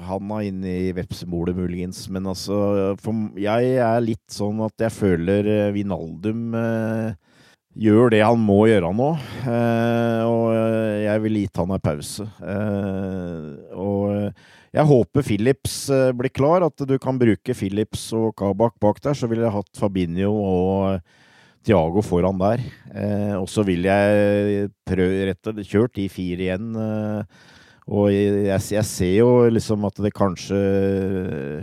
[0.08, 2.02] handa inn i vepsemolet, muligens.
[2.10, 7.14] Men altså, for jeg er litt sånn at jeg føler Vinaldum eh,
[7.76, 9.10] gjør det han må gjøre nå.
[9.44, 10.46] Eh, og
[11.04, 12.26] jeg ville gitt han en pause.
[12.40, 14.32] Eh, og
[14.74, 19.16] jeg håper Philips eh, blir klar, at du kan bruke Philips og Kabak bak der.
[19.18, 21.00] Så ville jeg hatt Fabinho og
[21.66, 22.64] Tiago foran der.
[22.94, 26.74] Eh, og så vil jeg prøve rett og kjørt de fire igjen.
[26.78, 27.56] Eh,
[27.88, 30.58] og jeg, jeg, ser jo liksom at det kanskje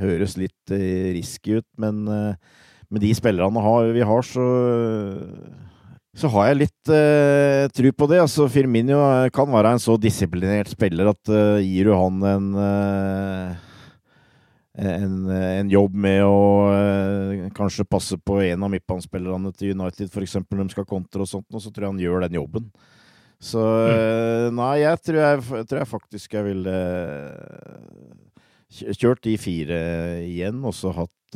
[0.02, 3.62] høres litt eh, risky ut, men eh, med de spillerne
[3.94, 4.46] vi har, så
[6.16, 8.22] så har jeg litt uh, tru på det.
[8.24, 9.00] Altså, Firminio
[9.36, 13.50] kan være en så disiplinert spiller at uh, gir du han en, uh,
[14.80, 20.38] en, en jobb med å kanskje passe på en av midtbanespillerne til United, f.eks.
[20.48, 22.70] når de skal kontre og sånt, og så tror jeg han gjør den jobben.
[23.44, 24.56] Så mm.
[24.56, 26.78] nei, jeg tror jeg, tror jeg, faktisk jeg ville
[28.96, 29.80] kjørt de fire
[30.24, 31.36] igjen, og så hatt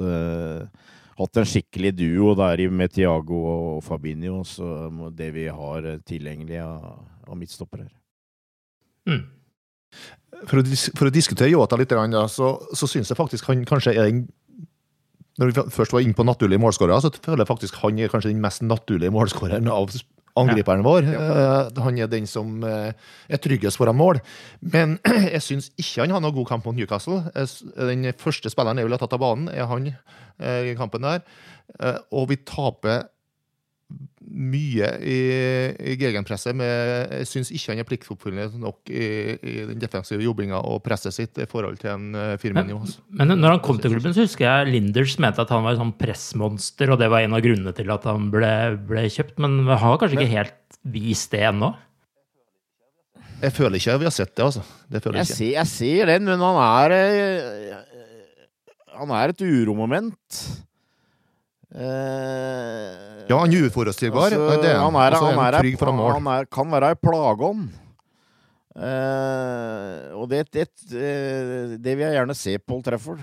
[1.20, 7.04] hatt en skikkelig duo der med Tiago og Fabinho, så det vi har tilgjengelig av,
[7.28, 7.90] av midtstoppere.
[9.10, 9.26] Mm.
[10.46, 10.64] For, å,
[10.96, 11.94] for å diskutere Yota litt,
[12.32, 14.28] så, så syns jeg faktisk han kanskje er den
[15.40, 18.34] Når vi først var inne på naturlige målskårere, så føler jeg faktisk han er kanskje
[18.34, 19.90] den mest naturlige målskåreren av
[20.40, 21.08] angriperen vår.
[21.10, 22.90] Uh, han er den som uh,
[23.30, 24.22] er tryggest foran mål.
[24.62, 24.98] Men
[25.36, 27.22] jeg syns ikke han har noen god kamp mot Newcastle.
[27.78, 29.92] Den første spilleren jeg ville tatt av banen, er han
[30.40, 31.20] i kampen der.
[32.16, 33.10] og vi taper
[34.40, 35.18] mye i,
[35.92, 36.56] i gegenpresset.
[36.56, 36.70] Men
[37.20, 41.42] jeg syns ikke han er pliktoppfyllende nok i, i den defensive jobbinga og presset sitt
[41.44, 42.80] i forhold til en uh, Firmino.
[42.86, 43.04] altså.
[43.20, 45.82] Men når han kom til klubben, så husker jeg Linders mente at han var et
[45.82, 48.54] sånn pressmonster, og det var en av grunnene til at han ble,
[48.90, 49.36] ble kjøpt.
[49.44, 51.74] Men vi har kanskje ikke helt vist det ennå?
[53.40, 54.64] Jeg føler ikke vi har sett det, altså.
[54.92, 55.38] Det føler Jeg jeg ikke.
[55.44, 57.78] ser, jeg ser den, men han er eh,
[59.00, 60.40] Han er et uromoment.
[61.76, 64.32] Eh, Ja, han er uforutsigbar.
[64.34, 64.94] altså, han er han.
[64.94, 66.14] han er, han er, trygg foran mål.
[66.18, 67.68] Han er, kan være ei plageånd.
[68.80, 73.20] Eh, og det, det, det vil jeg gjerne se Paul Trefford.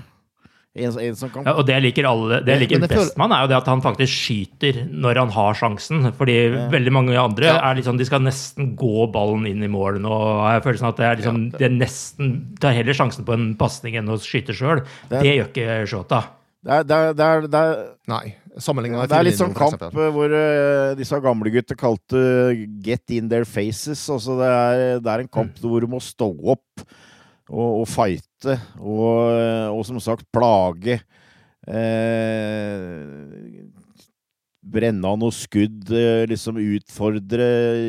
[0.77, 3.15] En, en som kan Ja, og det jeg liker, alle, det jeg liker Men best
[3.17, 6.11] med han, er jo det at han faktisk skyter når han har sjansen.
[6.19, 6.35] Fordi
[6.75, 7.57] veldig mange andre Ja.
[7.71, 10.13] er liksom, de skal nesten gå ballen inn i mål nå.
[10.13, 13.33] og Jeg føler sånn at det er liksom, det er nesten tar heller sjansen på
[13.39, 14.85] en pasning enn å skyte sjøl.
[15.09, 16.21] Det er- Det gjør ikke Shota.
[16.67, 18.25] Det er, det er, det er, det er Nei.
[18.59, 22.23] Sammenligna med Det er litt sånn kamp hvor uh, disse gamle gutter kalte
[22.83, 24.09] 'get in their faces'.
[24.11, 26.83] Altså det, er, en kamp hvor du må stå opp
[27.47, 30.99] og, og fighte, og, og som sagt plage.
[31.67, 33.67] Eh,
[34.67, 37.47] brenne av noe skudd, eh, liksom utfordre.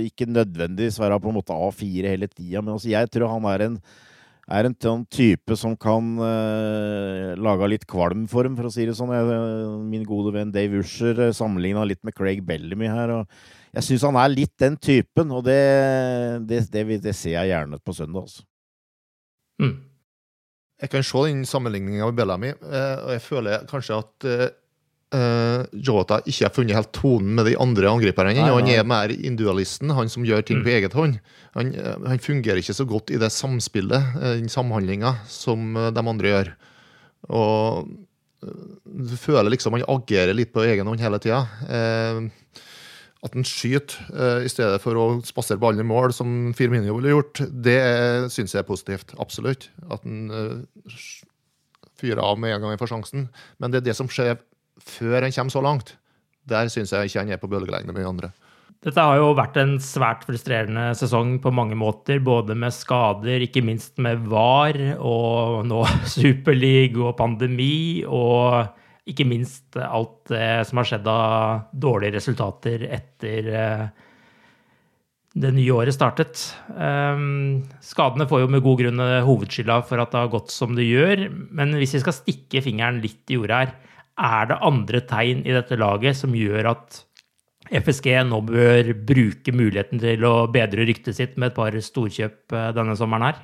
[0.10, 3.66] Ikke nødvendigvis være på en måte A4 hele tida, men altså jeg tror han er
[3.68, 3.80] en
[4.48, 8.86] er en sånn type som kan uh, lage litt kvalm for dem, for å si
[8.88, 9.12] det sånn.
[9.12, 13.12] Jeg, min gode venn Dave Usher uh, sammenligna litt med Craig Bellamy her.
[13.18, 15.60] og Jeg syns han er litt den typen, og det,
[16.48, 18.30] det, det, det ser jeg gjerne på søndag.
[18.30, 18.48] Altså.
[20.78, 24.28] Jeg kan se den sammenligninga med Bellamy, eh, og jeg føler kanskje at
[25.16, 28.34] eh, Jota ikke har funnet helt tonen med de andre angriperne.
[28.36, 31.20] Nei, Han er mer individualisten, han som gjør ting på eget hånd.
[31.56, 36.04] Han, eh, han fungerer ikke så godt i det samspillet, eh, den samhandlinga, som de
[36.04, 36.54] andre gjør.
[37.28, 37.88] Og
[38.86, 41.44] du føler liksom han agerer litt på egen hånd hele tida.
[41.68, 42.54] Eh,
[43.26, 47.16] at han skyter eh, i stedet for å spasere ballen i mål, som Firmino ville
[47.16, 47.80] gjort, det
[48.34, 49.16] syns jeg er positivt.
[49.22, 49.70] Absolutt.
[49.90, 51.00] At han eh,
[51.98, 53.28] fyrer av med en gang han får sjansen.
[53.58, 54.38] Men det er det som skjer
[54.84, 55.96] før han kommer så langt.
[56.48, 58.32] Der syns jeg ikke han er på bølgelengde med de andre.
[58.86, 63.64] Dette har jo vært en svært frustrerende sesong på mange måter, både med skader, ikke
[63.66, 65.82] minst med VAR, og nå
[66.18, 68.70] Superleague og pandemi, og
[69.08, 73.84] ikke minst alt det som har skjedd av dårlige resultater etter eh,
[75.38, 76.42] det nye året startet.
[76.74, 80.88] Um, skadene får jo med god grunn hovedskylda for at det har gått som det
[80.88, 83.76] gjør, men hvis vi skal stikke fingeren litt i jorda her,
[84.18, 87.04] er det andre tegn i dette laget som gjør at
[87.68, 92.72] FSG nå bør bruke muligheten til å bedre ryktet sitt med et par storkjøp eh,
[92.76, 93.42] denne sommeren her?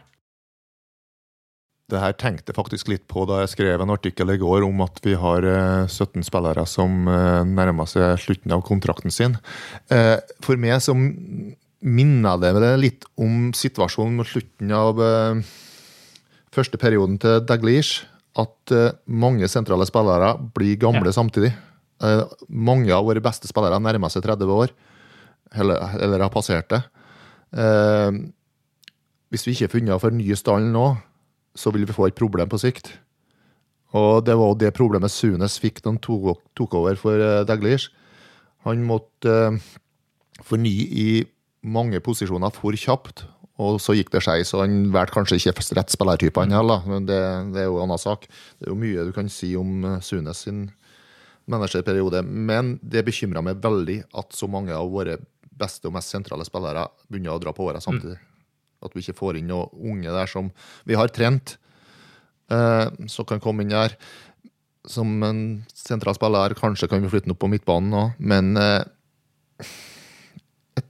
[1.91, 4.85] Det her tenkte jeg faktisk litt på da jeg skrev en artikkel i går om
[4.85, 9.35] at vi har eh, 17 spillere som eh, nærmer seg slutten av kontrakten sin.
[9.91, 15.43] Eh, For meg så minner det litt om situasjonen mot slutten av eh,
[16.55, 18.07] første perioden til Daglish.
[18.39, 21.51] At eh, mange sentrale spillere blir gamle samtidig.
[22.03, 24.73] Eh, Mange av våre beste spillere nærmer seg 30 år,
[25.53, 26.81] eller, eller har passert det.
[27.53, 28.11] Eh,
[29.33, 30.87] Hvis vi ikke er funnet for nye stall nå,
[31.57, 32.91] så vil vi få et problem på sikt.
[33.93, 37.91] Og det var det problemet Sunes fikk da han tok, over for Daglish.
[38.65, 39.59] Han måtte
[40.41, 41.07] fornye i
[41.61, 43.25] mange posisjoner for kjapt,
[43.61, 44.53] og så gikk det skeis.
[44.55, 47.19] Og han valgte kanskje ikke rett spillertype, han heller, men det,
[47.53, 48.25] det er jo en annen sak.
[48.57, 50.65] Det er jo mye du kan si om eh, Sunes sin
[51.51, 55.17] managerperiode, men det bekymra meg veldig at så mange av våre
[55.53, 58.17] beste og mest sentrale spillere begynner å dra på åra samtidig.
[58.83, 60.49] At vi ikke får inn noen unge der som
[60.87, 61.57] vi har trent,
[62.51, 63.97] eh, som kan komme inn der
[64.89, 66.55] som en sentral spiller.
[66.59, 68.81] Kanskje kan vi flytte den opp på midtbanen òg, men eh,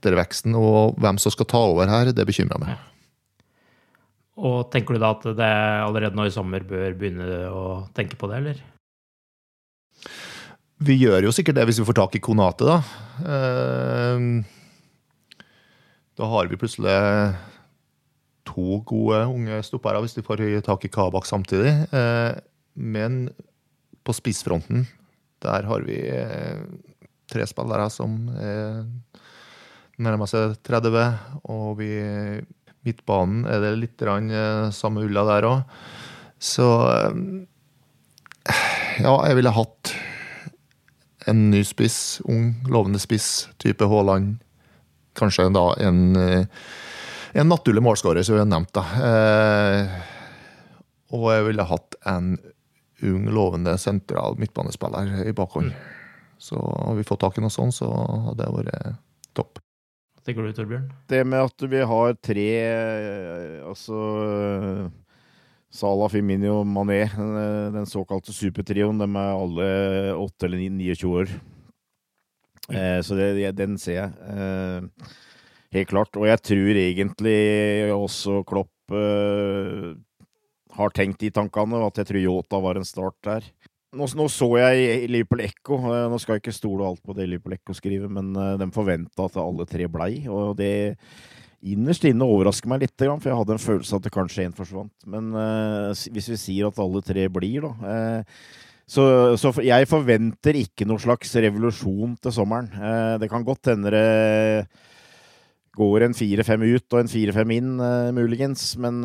[0.04, 2.76] etterveksten og hvem som skal ta over her, det bekymrer meg.
[4.34, 5.50] Og tenker du da at det
[5.86, 7.64] allerede nå i sommer bør begynne å
[7.96, 8.62] tenke på det, eller?
[10.84, 12.78] Vi gjør jo sikkert det hvis vi får tak i Konate, da.
[13.24, 14.26] Eh,
[16.14, 16.94] Da har vi plutselig
[18.46, 21.72] to gode unge stoppere hvis de får tak i Kabak samtidig.
[21.94, 22.34] Eh,
[22.76, 23.30] Men
[24.04, 24.86] på spissfronten,
[25.42, 26.58] der har vi eh,
[27.30, 28.84] tre spillere som er
[30.02, 31.04] nærmer seg 30,
[31.50, 31.90] og vi
[32.84, 35.76] midtbanen er det litt grann, eh, samme ulla der òg.
[36.42, 37.20] Så eh,
[39.04, 39.94] ja, jeg ville hatt
[41.30, 44.36] en ny spiss, ung, lovende spiss, type Haaland.
[45.16, 46.44] Kanskje da en, eh,
[47.32, 48.74] en naturlig målskårer, som vi har nevnt.
[48.76, 48.84] da.
[49.08, 49.94] Eh,
[51.14, 52.36] og jeg ville hatt en
[53.04, 55.72] ung, lovende sentral midtbanespiller i bakhånd.
[56.38, 58.96] Så har vi fått tak i noe sånt, så hadde det vært
[59.34, 59.63] topp.
[60.24, 60.86] Tenker du, Torbjørn?
[61.10, 63.98] Det med at vi har tre eh, Altså
[65.74, 69.66] Salah, Firmino Mané, den, den såkalte supertrioen, de er alle
[70.14, 71.32] 8 eller 29 år.
[72.70, 74.12] Eh, så det, den ser jeg.
[74.30, 75.10] Eh,
[75.74, 76.14] helt klart.
[76.16, 77.40] Og jeg tror egentlig
[77.92, 79.90] også Klopp eh,
[80.78, 83.50] har tenkt de tankene, og at jeg tror Yota var en start der.
[83.94, 87.28] Nå, nå så jeg Liverpool Echo, eh, nå skal jeg ikke stole alt på det
[87.28, 90.74] Liverpool Echo skriver, men eh, de forventa at alle tre blei, og det
[91.64, 94.56] innerst inne overrasker meg litt, for jeg hadde en følelse av at det kanskje én
[94.56, 94.92] forsvant.
[95.08, 97.94] Men uh, hvis vi sier at alle tre blir, da
[98.84, 99.04] så,
[99.40, 102.68] så, jeg forventer ikke noe slags revolusjon til sommeren.
[103.16, 104.66] Det kan godt hende det
[105.72, 107.70] går en fire-fem ut og en fire-fem inn,
[108.12, 108.66] muligens.
[108.76, 109.00] Men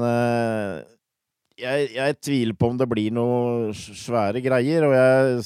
[1.60, 4.88] jeg, jeg, tviler på om det blir noe svære greier.
[4.88, 5.44] Og jeg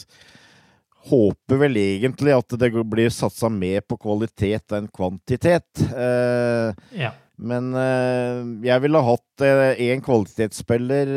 [1.10, 5.84] håper vel egentlig at det blir satsa mer på kvalitet enn kvantitet.
[5.90, 7.12] Eh, ja.
[7.42, 11.14] Men eh, jeg ville hatt én eh, kvalitetsspiller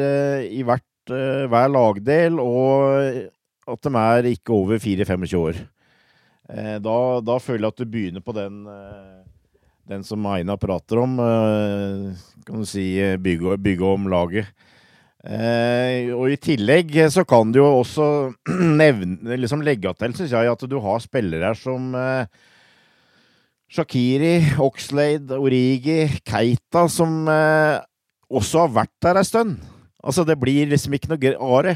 [0.48, 3.20] i hvert, hver lagdel, og
[3.66, 5.60] at de er ikke over 4-25 år.
[6.50, 8.64] Eh, da, da, føler jeg at du begynner på den,
[9.86, 11.18] den som Aina prater om.
[12.46, 12.88] kan du si
[13.22, 14.50] bygge, bygge om laget.
[15.26, 18.04] Eh, og i tillegg så kan du jo også
[18.80, 22.28] nevne, liksom legge til, syns jeg, at du har spillere som eh,
[23.66, 27.80] Shakiri, Oxlade, Origi, Keita, som eh,
[28.30, 29.58] også har vært der ei stund.
[30.06, 31.74] Altså, det blir liksom ikke noe are.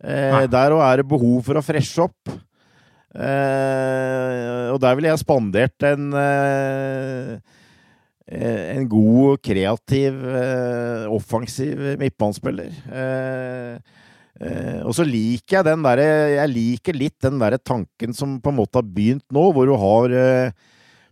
[0.00, 2.32] Eh, der òg er det behov for å freshe opp.
[3.14, 7.36] Eh, og der ville jeg spandert en Eh,
[8.26, 12.72] en god, kreativ, eh, offensiv midtbanespiller.
[12.88, 13.76] Eh,
[14.84, 18.58] og så liker jeg den derre Jeg liker litt den derre tanken som på en
[18.58, 20.14] måte har begynt nå, hvor du har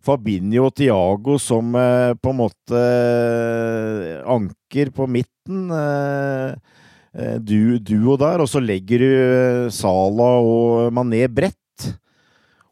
[0.02, 2.80] Fabinho og Tiago som på en måte
[4.26, 5.70] anker på midten.
[7.46, 11.61] Du, duo der, og så legger du Sala og Mané bredt.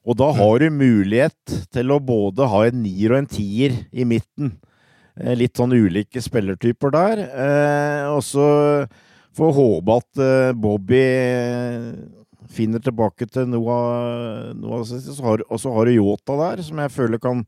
[0.09, 4.07] Og da har du mulighet til å både ha en nier og en tier i
[4.09, 4.55] midten.
[5.21, 7.25] Eh, litt sånn ulike spillertyper der.
[7.29, 8.47] Eh, og så
[9.37, 11.03] får håpe at eh, Bobby
[12.51, 15.11] finner tilbake til av sitt.
[15.21, 17.45] Og så har du Yota der, som jeg føler kan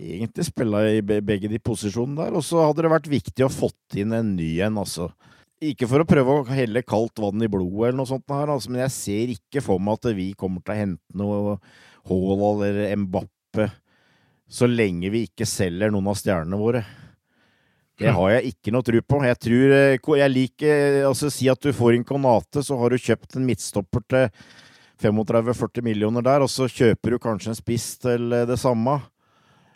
[0.00, 2.36] egentlig spille i begge de posisjonene der.
[2.36, 5.12] Og så hadde det vært viktig å fått inn en ny en, altså.
[5.60, 8.72] Ikke for å prøve å helle kaldt vann i blodet, eller noe sånt, her, altså,
[8.72, 11.58] men jeg ser ikke for meg at vi kommer til å hente noe
[12.08, 13.68] Haaland eller Mbappe
[14.50, 16.82] så lenge vi ikke selger noen av stjernene våre.
[18.00, 19.20] Det har jeg ikke noe tro på.
[19.28, 22.98] Jeg tror eh, Jeg liker Altså, si at du får en Konate, så har du
[22.98, 24.30] kjøpt en midtstopper til
[25.04, 28.96] 35-40 millioner der, og så kjøper du kanskje en spiss til eh, det samme.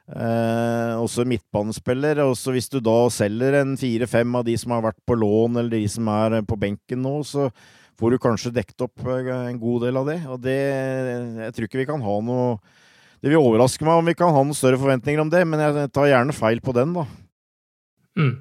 [0.05, 2.21] Eh, også midtbanespiller.
[2.27, 5.79] Også hvis du da selger en fire-fem av de som har vært på lån, eller
[5.79, 7.49] de som er på benken nå, så
[8.01, 10.19] får du kanskje dekket opp eh, en god del av det.
[10.29, 10.59] Og det
[11.47, 12.59] Jeg tror ikke vi kan ha noe
[13.23, 15.93] Det vil overraske meg om vi kan ha noen større forventninger om det, men jeg
[15.95, 17.07] tar gjerne feil på den, da.
[18.21, 18.35] Mm.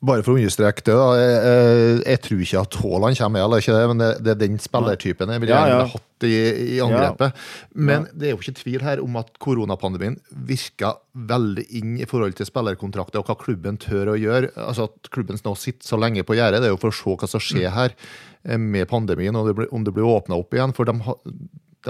[0.00, 1.08] Bare for å understreke det, da.
[1.20, 4.38] Jeg, jeg, jeg, tror ikke at Haaland kommer eller ikke det, men det, det er
[4.40, 5.82] den spillertypen jeg ville ja, ja.
[5.92, 6.30] hatt i,
[6.76, 7.36] i angrepet.
[7.36, 7.82] Ja.
[7.90, 10.16] Men det er jo ikke tvil her om at koronapandemien
[10.48, 14.54] virka veldig inn i forhold til spillerkontrakter og hva klubben tør å gjøre.
[14.56, 17.16] Altså At klubben nå sitter så lenge på gjerdet, det er jo for å se
[17.20, 17.76] hva som skjer mm.
[17.76, 20.72] her eh, med pandemien, og det om det blir åpna opp igjen.
[20.76, 20.96] For de,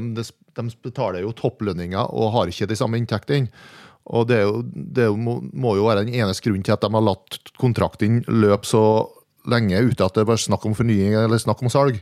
[0.01, 0.27] de,
[0.59, 3.55] de betaler jo topplønninger og har ikke de samme inntektene.
[4.11, 7.05] Og det, jo, det må, må, jo være den eneste grunnen til at de har
[7.05, 8.83] latt kontrakten løpe så
[9.51, 12.01] lenge uten at det er snakk om fornying eller snakk om salg.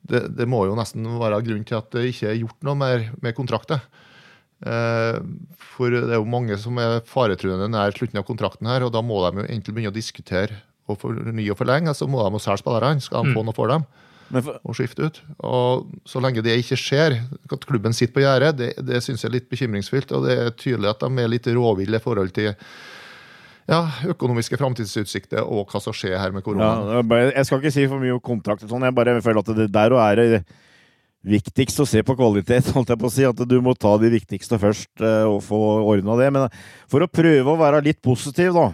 [0.00, 3.08] Det, det, må jo nesten være grunnen til at det ikke er gjort noe mer
[3.24, 3.82] med kontrakter.
[4.60, 5.18] Eh,
[5.74, 9.02] for det er jo mange som er faretruende nær slutten av kontrakten her, og da
[9.04, 12.42] må de jo egentlig begynne å diskutere og fornye og forlenge, så må de jo
[12.42, 13.04] selge spillerne.
[13.04, 13.50] Skal de få mm.
[13.50, 13.84] noe for dem?
[14.30, 14.60] For...
[14.62, 15.20] og skifte ut.
[15.46, 17.18] Og Så lenge det ikke skjer,
[17.50, 20.14] at klubben sitter på gjerdet, det, det syns jeg er litt bekymringsfullt.
[20.16, 22.52] Og det er tydelig at de er litt råville i forhold til
[23.70, 26.98] ja, økonomiske framtidsutsikter og hva som skjer her med korona.
[26.98, 29.70] Ja, jeg skal ikke si for mye om kontrakt, sånn, jeg bare føler at det
[29.74, 30.42] der og er det
[31.26, 32.70] viktigst å se på kvalitet.
[32.74, 35.58] holdt jeg på å si, At du må ta de viktigste først eh, og få
[35.92, 36.30] ordna det.
[36.34, 38.70] Men for å prøve å være litt positiv, da,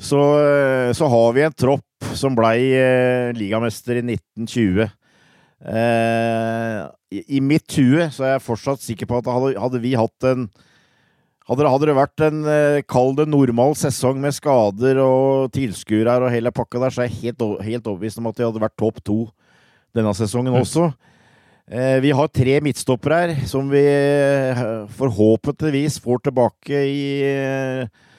[0.00, 1.84] så, eh, så har vi en tropp
[2.18, 4.84] som blei eh, ligamester i 1920.
[5.64, 6.78] Eh,
[7.14, 10.48] i, mitt hue så er jeg fortsatt sikker på at hadde, vi hatt en
[11.48, 16.32] hadde, hadde det vært en eh, kall det normal sesong med skader og tilskuere og
[16.34, 19.00] hele pakka der, så er jeg helt, helt overbevist om at vi hadde vært topp
[19.04, 19.18] to
[19.96, 20.60] denne sesongen mm.
[20.60, 20.88] også.
[21.64, 23.84] Eh, vi har tre midtstoppere her som vi
[24.98, 28.10] forhåpentligvis får tilbake i, eh,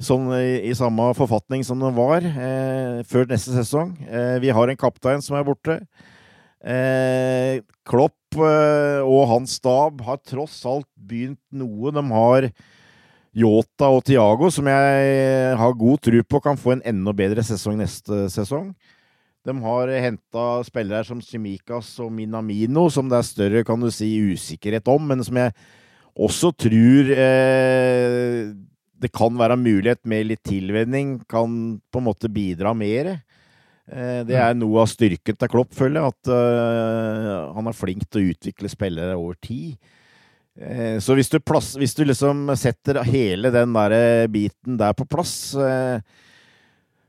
[0.00, 3.94] sånn, i, i samme forfatning som den var eh, før neste sesong.
[4.08, 5.78] Eh, vi har en kaptein som er borte.
[6.64, 11.92] Eh, Klopp eh, og hans stab har tross alt begynt noe.
[11.94, 12.48] De har
[13.34, 17.80] Yota og Tiago, som jeg har god tro på kan få en enda bedre sesong
[17.80, 18.70] neste sesong.
[19.44, 24.08] De har henta spillere som Simikas og Minamino, som det er større kan du si,
[24.32, 25.52] usikkerhet om, men som jeg
[26.14, 28.54] også tror eh,
[29.04, 33.14] det kan være mulighet med litt tilvenning, kan på en måte bidra mer.
[33.84, 38.06] Eh, det er noe av styrken til Klopp, føler jeg, at eh, han er flink
[38.08, 39.76] til å utvikle spillere over tid.
[40.56, 45.06] Eh, så hvis du, plass, hvis du liksom setter hele den der biten der på
[45.08, 45.34] plass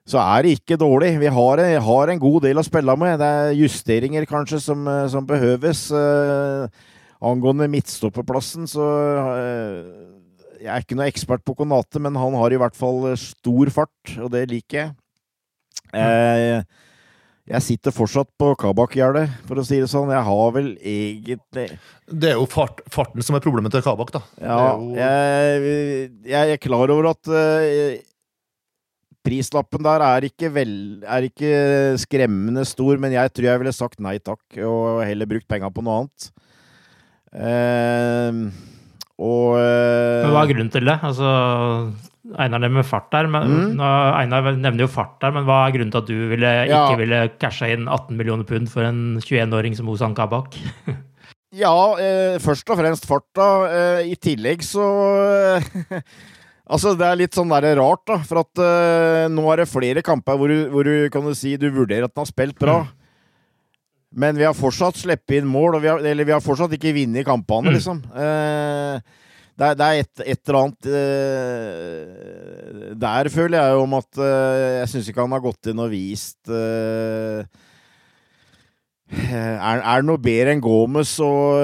[0.05, 1.15] så er det ikke dårlig.
[1.17, 3.15] Vi har, har, en god del å spille med.
[3.17, 5.87] Det er justeringer kanskje som, som behøves.
[7.25, 8.85] Angående midtstopperplassen, så
[10.66, 14.16] Jeg er ikke noe ekspert på Konate, men han har i hvert fall stor fart,
[14.18, 14.95] og det liker jeg.
[15.95, 16.66] Uh,
[17.45, 20.09] jeg sitter fortsatt på Kabak-gjerdet, for å si det sånn.
[20.09, 21.68] Jeg har vel egentlig
[22.09, 24.24] Det er jo fart, farten som er problemet til Kabak, da.
[24.41, 24.95] Ja, jo...
[24.97, 27.30] jeg, jeg, er klar over at
[29.26, 31.51] Prislappen der er ikke, vel, er ikke,
[32.01, 35.86] skremmende stor, men jeg tror jeg ville sagt nei takk og heller brukt penga på
[35.86, 36.28] noe annet.
[37.36, 38.53] Uh,
[39.22, 39.55] og uh,
[40.36, 40.97] Hva er grunnen til det?
[41.07, 41.31] Altså,
[42.41, 43.81] Einar nevner fart der, men, mm.
[43.81, 46.86] Einar nevner jo fart der, men hva er grunnen til at du ville, ja.
[46.86, 50.57] ikke ville casha inn 18 millioner pund for en 21-åring som Ozan Kabak?
[51.63, 53.49] ja, eh, først og fremst farta.
[53.69, 54.88] Eh, I tillegg så
[56.65, 58.19] Altså, Det er litt sånn der rart, da.
[58.25, 61.53] For at uh, nå er det flere kamper hvor du, hvor du kan du si
[61.61, 62.79] du vurderer at den har spilt bra.
[62.81, 63.03] Mm.
[64.15, 67.27] Men vi har fortsatt sluppet inn mål, vi har, eller vi har fortsatt ikke vunnet
[67.27, 67.75] kampene, mm.
[67.77, 68.01] liksom.
[68.15, 68.97] Uh,
[69.56, 74.12] det, er, det, er et, et eller annet uh, Der føler jeg jo om at
[74.20, 76.43] jeg syns ikke han har gått inn og vist
[79.16, 81.62] er, er det noe bedre enn Gomez og,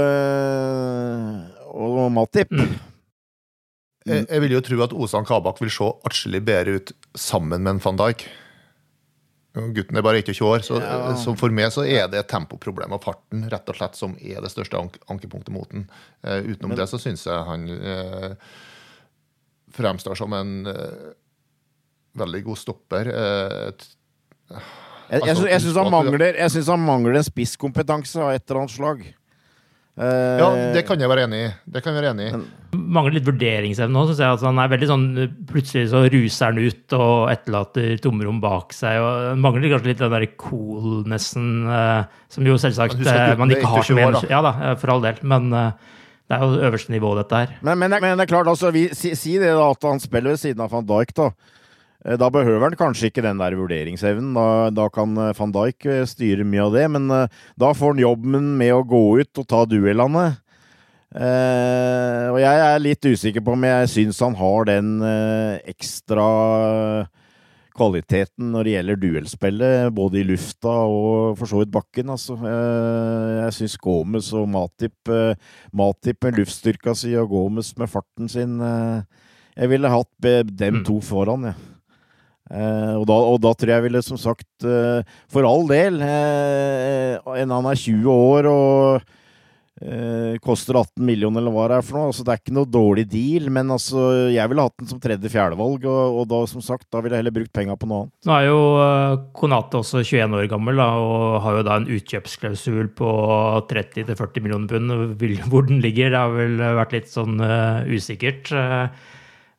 [1.73, 2.51] og Matip?
[2.53, 2.77] Mm.
[4.05, 7.75] Jeg, jeg, vil jo tro at Osan Kabak vil se atskillig bedre ut sammen med
[7.75, 8.25] en van Dijk.
[9.51, 11.11] Gutten er bare 21 år, så, ja.
[11.19, 14.51] så, for meg så er det tempoproblem og farten rett og slett som er det
[14.53, 15.89] største ank ankepunktet mot den.
[16.23, 18.31] Uh, utenom Men, det så syns jeg han uh,
[19.75, 21.11] fremstår som en uh,
[22.21, 23.11] veldig god stopper.
[23.11, 23.75] jeg
[25.19, 29.03] altså, jeg syns han, han, mangler en spisskompetanse av et eller annet slag.
[29.99, 31.53] Ja, det kan jeg være enig i.
[31.73, 34.03] Det kan jeg være enig i mangler litt vurderingsevne nå.
[34.07, 35.05] syns jeg at han er veldig sånn,
[35.49, 38.99] Plutselig så ruser han ut og etterlater tomrom bak seg.
[39.03, 43.95] og Mangler kanskje litt den der coolnessen uh, som jo selvsagt uh, man ikke har
[43.97, 45.19] med Ja da, eh, for all del.
[45.27, 45.71] Men uh,
[46.31, 47.55] det er jo øverste nivå, dette her.
[47.59, 50.35] Men, men, men det er klart, altså, vi, si, si, det da, at han spiller
[50.35, 51.31] ved siden av van Dijk, da.
[52.01, 54.31] Da behøver han kanskje ikke den der vurderingsevnen.
[54.33, 56.85] Da, da, kan van Dijk styre mye av det.
[56.95, 57.09] Men
[57.61, 60.31] da får han jobben med å gå ut og ta duellene.
[61.11, 64.93] Uh, og jeg er litt usikker på om jeg syns han har den
[65.67, 66.27] ekstra
[67.75, 72.13] kvaliteten når det gjelder duellspillet, både i lufta og for så vidt bakken.
[72.15, 72.37] Altså.
[72.39, 75.11] Uh, jeg syns Gomez og Matip
[75.75, 80.85] Matip med luftstyrka si og Gomez med farten sin Jeg ville hatt dem mm.
[80.87, 81.59] to foran, jeg.
[81.59, 81.70] Ja.
[82.51, 84.65] Og da, og, da, tror jeg ville som sagt
[85.31, 89.05] For all del, en han er 20 år og
[89.81, 92.09] Eh, koster 18 millioner, eller hva det er for noe.
[92.11, 95.87] Altså, det er ikke noe dårlig deal, men altså, jeg ville hatt den som tredje-fjerdevalg,
[95.89, 98.13] og, og da som sagt, da ville jeg heller brukt penga på noe annet.
[98.29, 101.89] Nå er jo uh, Konate også 21 år gammel, da, og har jo da en
[101.97, 103.15] utkjøpsklausul på
[103.71, 105.47] 30-40 millioner pund.
[105.49, 108.53] Hvor den ligger, det har vel vært litt sånn uh, usikkert.
[108.53, 109.17] Uh,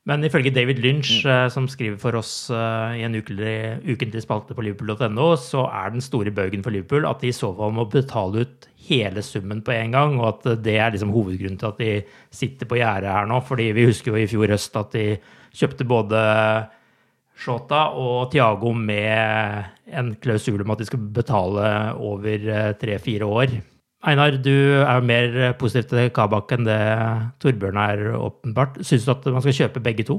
[0.08, 1.50] men ifølge David Lynch, mm.
[1.54, 3.54] som skriver for oss i en ukentlig,
[3.86, 7.52] ukentlig spalte på liverpool.no, så er den store bøygen for Liverpool at de i så
[7.54, 11.60] fall må betale ut hele summen på en gang, og at det er liksom hovedgrunnen
[11.60, 11.92] til at de
[12.34, 13.38] sitter på gjerdet her nå.
[13.46, 15.06] fordi vi husker jo i fjor høst at de
[15.54, 16.22] kjøpte både
[17.42, 23.54] Shota og Tiago med en klausul om at de skulle betale over eh, tre-fire år.
[24.02, 26.78] Einar, du er jo mer positiv til Kabak enn det
[27.42, 28.80] Torbjørn er, åpenbart.
[28.82, 30.18] Syns du at man skal kjøpe begge to?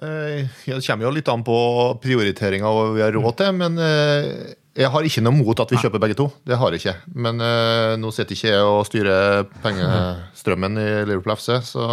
[0.00, 1.54] Eh, det kommer jo litt an på
[2.00, 5.74] prioriteringa og hva vi har råd til, men eh, jeg har ikke noe mot at
[5.74, 6.30] vi kjøper begge to.
[6.48, 6.94] Det har jeg ikke.
[7.26, 11.84] Men uh, nå sitter ikke jeg og styrer pengestrømmen i Liverpool FC, så,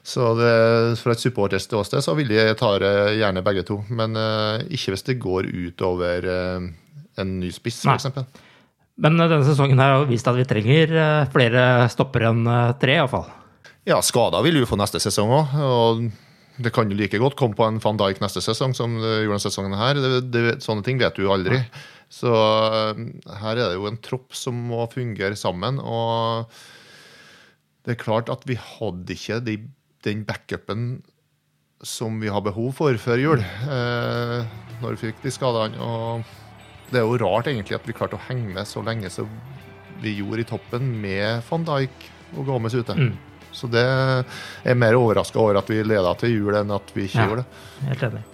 [0.00, 0.54] så det,
[0.96, 3.82] fra et supporterståsted så vil jeg ta gjerne begge to.
[3.92, 8.08] Men uh, ikke hvis det går utover en ny spiss, f.eks.
[9.00, 13.00] Men denne sesongen her har vist at vi trenger eh, flere stoppere enn eh, tre,
[13.00, 13.26] iallfall.
[13.88, 15.56] Ja, skader vil du få neste sesong òg.
[15.60, 16.04] Og
[16.62, 19.34] det kan jo like godt komme på en van Dijk neste sesong som det gjorde
[19.34, 19.98] denne sesongen her.
[19.98, 21.58] Det, det, sånne ting vet du jo aldri.
[22.12, 23.02] Så eh,
[23.42, 25.80] her er det jo en tropp som må fungere sammen.
[25.82, 26.46] Og
[27.84, 29.58] det er klart at vi hadde ikke de,
[30.06, 31.02] den backupen
[31.84, 35.82] som vi har behov for før jul, eh, når vi fikk de skadene.
[35.82, 36.43] Og
[36.90, 39.30] det er jo rart egentlig at vi klarte å henge med så lenge som
[40.02, 42.96] vi gjorde i toppen med van Dijk og Gomez ute.
[42.98, 43.14] Mm.
[43.54, 47.20] Så det er mer overraska over at vi leda til jul enn at vi ikke
[47.20, 47.66] ja, gjorde det.
[47.92, 48.24] Helt enig.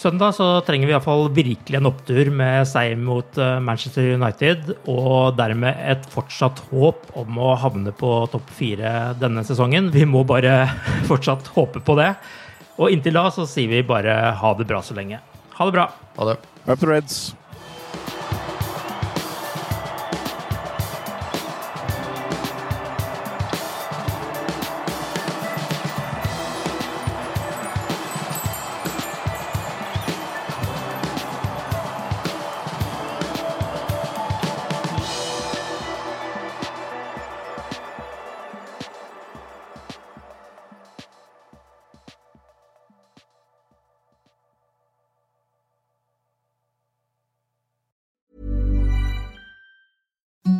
[0.00, 5.34] Søndag så trenger vi iallfall virkelig en opptur med seier mot eh, Manchester United, og
[5.36, 9.90] dermed et fortsatt håp om å havne på topp fire denne sesongen.
[9.92, 10.70] Vi må bare
[11.10, 12.14] fortsatt håpe på det.
[12.80, 15.20] Og inntil da så sier vi bare ha det bra så lenge.
[15.58, 15.90] Ha det bra.
[16.20, 16.36] Ha det.
[16.66, 17.34] Up the Reds.